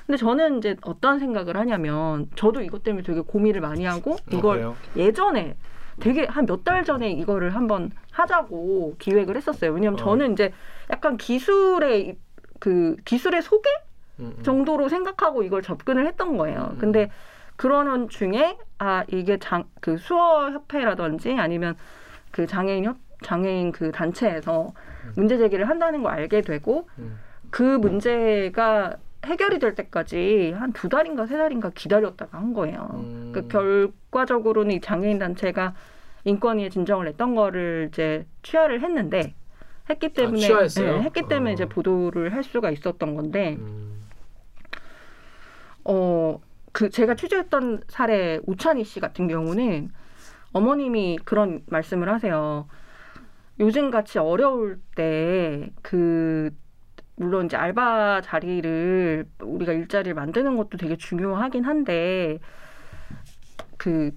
[0.05, 4.75] 근데 저는 이제 어떤 생각을 하냐면 저도 이것 때문에 되게 고민을 많이 하고 이걸 그래요?
[4.95, 5.55] 예전에
[5.99, 9.71] 되게 한 몇 달 전에 이거를 한번 하자고 기획을 했었어요.
[9.71, 9.97] 왜냐면 어.
[9.97, 10.51] 저는 이제
[10.91, 12.17] 약간 기술의
[12.59, 13.69] 그 기술의 소개
[14.19, 16.75] 음, 정도로 생각하고 이걸 접근을 했던 거예요.
[16.79, 17.09] 근데
[17.55, 21.75] 그러는 중에 아 이게 장 그 수어 협회라든지 아니면
[22.31, 24.73] 그 장애인 협 장애인 그 단체에서
[25.15, 26.87] 문제 제기를 한다는 걸 알게 되고
[27.49, 28.95] 그 문제가
[29.25, 32.87] 해결이 될 때까지 한 두 달인가 세 달인가 기다렸다가 한 거예요.
[32.93, 33.31] 음.
[33.33, 35.73] 그 결과적으로는 이 장애인 단체가
[36.23, 39.35] 인권위에 진정을 냈던 거를 이제 취하를 했는데
[39.89, 40.97] 했기 때문에 취하했어요?
[40.97, 43.57] 네, 했기 때문에 이제 보도를 할 수가 있었던 건데
[45.83, 49.89] 어그 제가 취재했던 사례 우찬희 씨 같은 경우는
[50.53, 52.67] 어머님이 그런 말씀을 하세요.
[53.59, 56.51] 요즘 같이 어려울 때 그
[57.15, 62.39] 물론 이제 알바 자리를 우리가 일자리를 만드는 것도 되게 중요하긴 한데
[63.77, 64.11] 그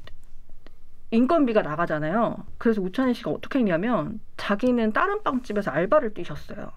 [1.10, 2.36] 인건비가 나가잖아요.
[2.58, 6.70] 그래서 우찬희 씨가 어떻게 했냐면 자기는 다른 빵집에서 알바를 뛰셨어요.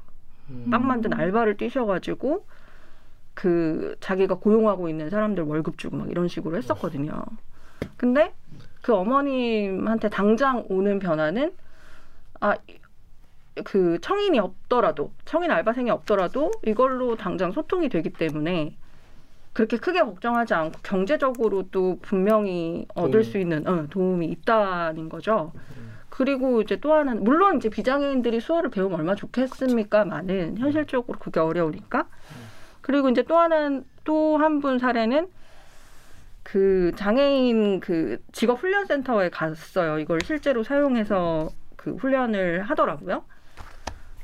[0.52, 0.70] 음.
[0.70, 2.46] 빵 만든 알바를 뛰셔가지고
[3.34, 7.24] 그 자기가 고용하고 있는 사람들 월급 주고 막 이런 식으로 했었거든요.
[7.98, 8.34] 근데
[8.82, 11.54] 그 어머님한테 당장 오는 변화는
[12.40, 12.56] 아
[13.64, 18.76] 그 청인이 없더라도 청인 알바생이 없더라도 이걸로 당장 소통이 되기 때문에
[19.54, 23.24] 그렇게 크게 걱정하지 않고 경제적으로도 분명히 얻을 도움이.
[23.24, 25.52] 수 있는 어, 도움이 있다는 거죠.
[26.10, 32.08] 그리고 이제 또 하나는 물론 이제 비장애인들이 수어를 배우면 얼마나 좋겠습니까만은 현실적으로 그게 어려우니까.
[32.82, 35.28] 그리고 이제 또 하나는 또한 분 사례는
[36.44, 40.00] 그 장애인 그 직업 훈련 센터에 갔어요.
[40.00, 43.24] 이걸 실제로 사용해서 그 훈련을 하더라고요.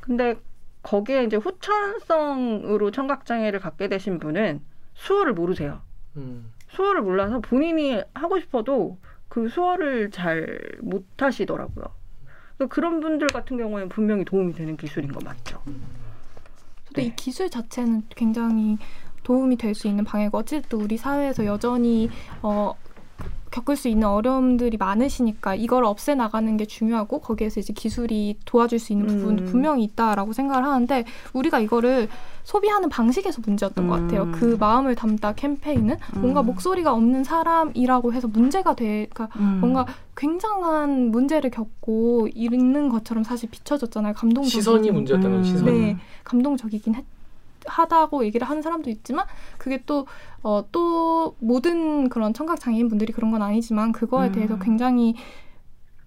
[0.08, 0.36] 근데
[0.82, 4.62] 거기에 이제 후천성으로 청각 장애를 갖게 되신 분은
[4.94, 5.82] 수어를 모르세요.
[6.16, 6.50] 음.
[6.70, 8.98] 수어를 몰라서 본인이 하고 싶어도
[9.28, 11.84] 그 수어를 잘 못하시더라고요.
[12.70, 15.62] 그런 분들 같은 경우에는 분명히 도움이 되는 기술인 거 맞죠?
[16.86, 18.78] 근데 이 기술 자체는 굉장히
[19.22, 22.08] 도움이 될 수 있는 방해고 어쨌든 우리 사회에서 여전히
[22.42, 22.74] 어,
[23.50, 28.92] 겪을 수 있는 어려움들이 많으시니까 이걸 없애 나가는 게 중요하고 거기에서 이제 기술이 도와줄 수
[28.92, 29.46] 있는 부분도 음.
[29.46, 32.08] 분명히 있다라고 생각을 하는데 우리가 이거를
[32.44, 34.22] 소비하는 방식에서 문제였던 것 같아요.
[34.22, 34.32] 음.
[34.32, 36.46] 그 마음을 담다 캠페인은 뭔가 음.
[36.46, 39.58] 목소리가 없는 사람이라고 해서 문제가 돼, 그러니까 음.
[39.60, 39.86] 뭔가
[40.16, 44.14] 굉장한 문제를 겪고 있는 것처럼 사실 비춰졌잖아요.
[44.14, 45.44] 감동적인 시선이 문제였다는 음.
[45.44, 45.70] 시선이.
[45.70, 47.04] 네, 감동적이긴 했,
[47.68, 49.26] 하다고 얘기를 하는 사람도 있지만
[49.58, 50.06] 그게 또
[50.42, 54.32] 어, 또 모든 그런 청각 장애인 분들이 그런 건 아니지만 그거에 음.
[54.32, 55.14] 대해서 굉장히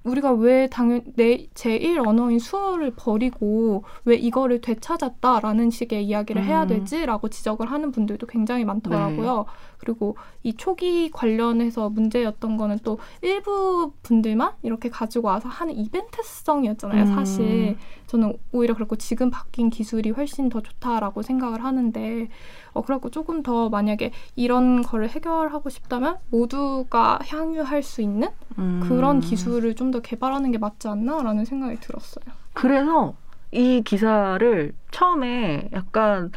[0.04, 6.68] 우리가 왜 당연 내 제1 언어인 수어를 버리고 왜 이거를 되찾았다라는 식의 이야기를 해야 음.
[6.68, 9.46] 되지라고 지적을 하는 분들도 굉장히 많더라고요.
[9.82, 17.04] 그리고 이 초기 관련해서 문제였던 거는 또 일부 분들만 이렇게 가지고 와서 하는 이벤트성이었잖아요.
[17.04, 17.16] 음.
[17.16, 17.78] 사실
[18.08, 22.30] 저는 오히려 그렇고 지금 바뀐 기술이 훨씬 더 좋다라고 생각을 하는데
[22.74, 28.86] 어 그렇고 조금 더 만약에 이런 거를 해결하고 싶다면 모두가 향유할 수 있는 음.
[28.88, 32.24] 그런 기술을 좀 더 개발하는 게 맞지 않나라는 생각이 들었어요.
[32.54, 33.14] 그래서
[33.52, 36.32] 이 기사를 처음에 약간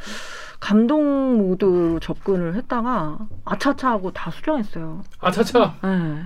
[0.61, 5.03] 감동 모드로 접근을 했다가 아차차 하고 다 수정했어요.
[5.21, 5.77] 아차차.
[5.83, 6.23] 네.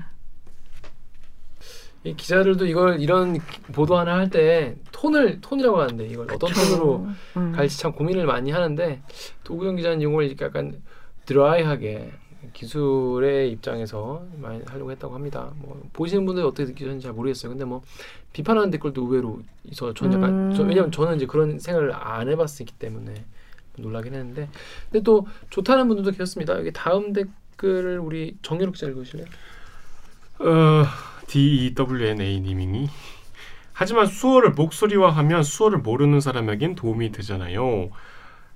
[2.05, 3.39] 이 기자들도 이걸 이런
[3.73, 7.53] 보도 하나 할 때 톤을 톤이라고 하는데 이걸 어떤 톤으로 음.
[7.53, 9.03] 갈지 참 고민을 많이 하는데
[9.45, 10.81] 도구영 기자는 이걸 이렇게 약간
[11.27, 12.13] 드라이하게
[12.53, 15.51] 기술의 입장에서 많이 하려고 했다고 합니다.
[15.57, 17.51] 뭐 보시는 분들 어떻게 느끼셨는지 잘 모르겠어요.
[17.51, 17.83] 근데 뭐
[18.33, 19.95] 비판하는 댓글도 의외로 있어.
[19.95, 20.55] 전 약간 음.
[20.55, 23.15] 저, 왜냐면 저는 이제 그런 생각을 안 해봤기 때문에
[23.77, 24.49] 놀라긴 했는데
[24.91, 26.59] 근데 또 좋다는 분들도 계셨습니다.
[26.59, 29.27] 여기 다음 댓글을 우리 정유럽 기자 읽으실래요?
[30.41, 30.85] 어,
[31.27, 32.89] DEWNA 님이
[33.73, 37.91] 하지만 수어를 목소리화하면 수어를 모르는 사람에겐 도움이 되잖아요.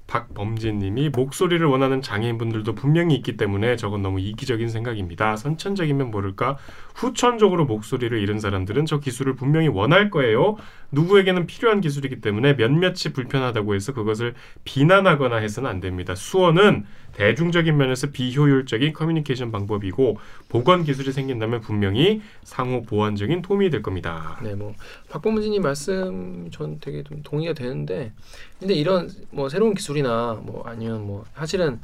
[0.07, 5.37] 박범진 님이 목소리를 원하는 장애인분들도 분명히 있기 때문에 저건 너무 이기적인 생각입니다.
[5.37, 6.59] 선천적이면 모를까
[6.95, 10.57] 후천적으로 목소리를 잃은 사람들은 저 기술을 분명히 원할 거예요.
[10.91, 14.35] 누구에게는 필요한 기술이기 때문에 몇몇이 불편하다고 해서 그것을
[14.65, 16.15] 비난하거나 해서는 안 됩니다.
[16.15, 24.39] 수어는 대중적인 면에서 비효율적인 커뮤니케이션 방법이고 보건 기술이 생긴다면 분명히 상호 보완적인 도움이 될 겁니다.
[24.43, 24.75] 네, 뭐
[25.11, 28.13] 박범진님 말씀 전 되게 좀 동의가 되는데
[28.59, 31.81] 근데 이런 뭐 새로운 기술이나 뭐 아니면 뭐 사실은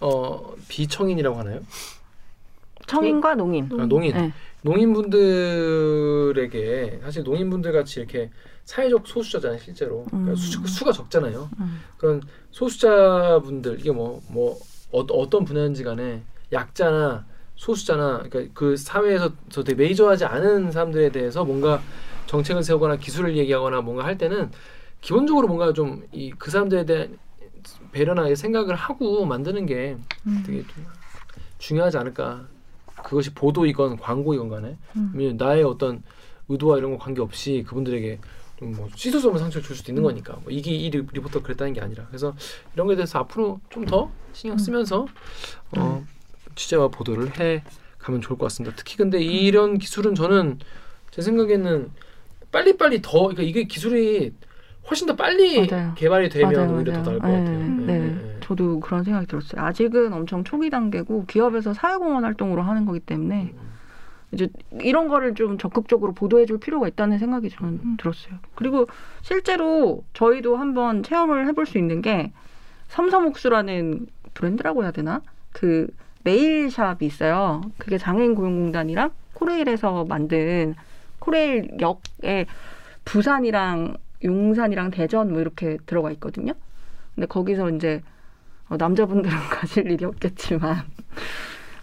[0.00, 1.60] 어 비청인이라고 하나요?
[2.86, 3.68] 청인과 농인.
[3.78, 4.32] 아, 농인 네.
[4.62, 8.30] 농인분들에게 사실 농인분들 같이 이렇게
[8.64, 10.36] 사회적 소수자잖아요 실제로 그러니까 음.
[10.36, 11.80] 수, 수가 적잖아요 음.
[11.98, 14.58] 그런 소수자분들 이게 뭐뭐
[14.92, 21.44] 어, 떤 분야인지 간에 약자나 소수자나 그러니까 그 사회에서 저 되게 메이저하지 않은 사람들에 대해서
[21.44, 21.80] 뭔가
[22.26, 24.50] 정책을 세우거나 기술을 얘기하거나 뭔가 할 때는
[25.00, 27.18] 기본적으로 뭔가 좀 이 그 사람들에 대한
[27.92, 29.96] 배려나 생각을 하고 만드는 게
[30.26, 30.42] 음.
[30.46, 30.84] 되게 좀
[31.58, 32.46] 중요하지 않을까.
[33.02, 35.36] 그것이 보도이건 광고이건 간에 음.
[35.36, 36.02] 나의 어떤
[36.48, 40.08] 의도와 이런 거 관계없이 그분들에게 좀 뭐수 없는 상처를 줄 수도 있는 음.
[40.08, 42.34] 거니까 뭐 이게 이 리- 리포터 그랬다는 게 아니라 그래서
[42.74, 45.06] 이런 거에 대해서 앞으로 좀 더 신경 쓰면서
[45.76, 46.04] 어,
[46.54, 47.62] 취재와 보도를 해
[47.98, 48.74] 가면 좋을 것 같습니다.
[48.76, 50.58] 특히 근데 이런 기술은 저는
[51.10, 51.90] 제 생각에는
[52.52, 54.32] 빨리빨리 더 그러니까 이게 기술이
[54.90, 55.94] 훨씬 더 빨리 맞아요.
[55.94, 57.18] 개발이 되면 맞아요, 오히려 더 맞아요.
[57.18, 57.58] 나을 것 네, 같아요.
[57.58, 57.98] 네.
[57.98, 58.36] 네, 네.
[58.42, 59.62] 저도 그런 생각이 들었어요.
[59.64, 63.54] 아직은 엄청 초기 단계고 기업에서 사회공헌 활동으로 하는 거기 때문에
[64.34, 64.48] 이제
[64.80, 67.96] 이런 거를 좀 적극적으로 보도해 줄 필요가 있다는 생각이 저는 음.
[67.98, 68.34] 들었어요.
[68.54, 68.86] 그리고
[69.22, 72.32] 실제로 저희도 한번 체험을 해볼 수 있는 게
[72.88, 75.22] 섬섬옥수라는 브랜드라고 해야 되나?
[75.52, 75.86] 그
[76.24, 77.62] 네일샵이 있어요.
[77.78, 80.74] 그게 장애인 고용공단이랑 코레일에서 만든
[81.18, 82.46] 코레일 역에
[83.04, 86.52] 부산이랑 용산이랑 대전 뭐 이렇게 들어가 있거든요.
[87.14, 88.02] 근데 거기서 이제
[88.68, 90.84] 어, 남자분들은 가실 일이 없겠지만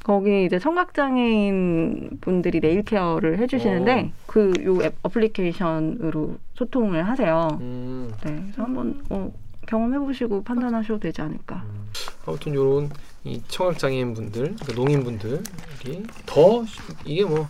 [0.03, 7.57] 거기 이제 청각장애인 분들이 네일 케어를 해주시는데 그요 어플리케이션으로 소통을 하세요.
[7.61, 8.11] 음.
[8.23, 9.31] 네, 그래서 한번 어,
[9.67, 11.63] 경험해보시고 판단하셔도 되지 않을까.
[12.25, 12.89] 아무튼 요런
[13.23, 16.63] 이 청각 장애인 분들, 그러니까 농인 분들이 더
[17.05, 17.47] 이게 뭐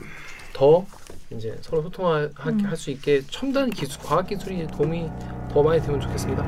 [0.53, 0.85] 더
[1.31, 2.75] 이제 서로 소통할 음.
[2.75, 5.09] 수 있게 첨단 기술, 과학 기술이 도움이
[5.51, 6.43] 더 많이 되면 좋겠습니다.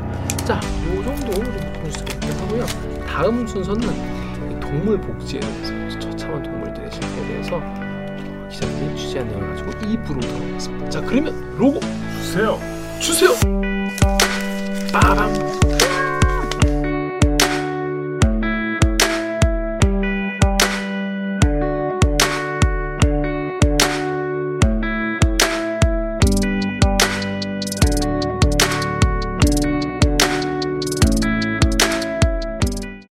[0.46, 2.66] 자, 요 정도 우리 뉴스가 하고요.
[3.08, 3.88] 다음 순서는
[4.52, 5.83] 이 동물 복지에 대해서
[6.24, 10.90] 처참한 동물들의 실태에 대해서 어, 기자들이 취재한 내용을 가지고 2부로 들어보겠습니다.
[10.90, 11.80] 자, 그러면 로고
[12.22, 12.58] 주세요.
[13.02, 13.32] 주세요.
[14.94, 15.34] 빠밤.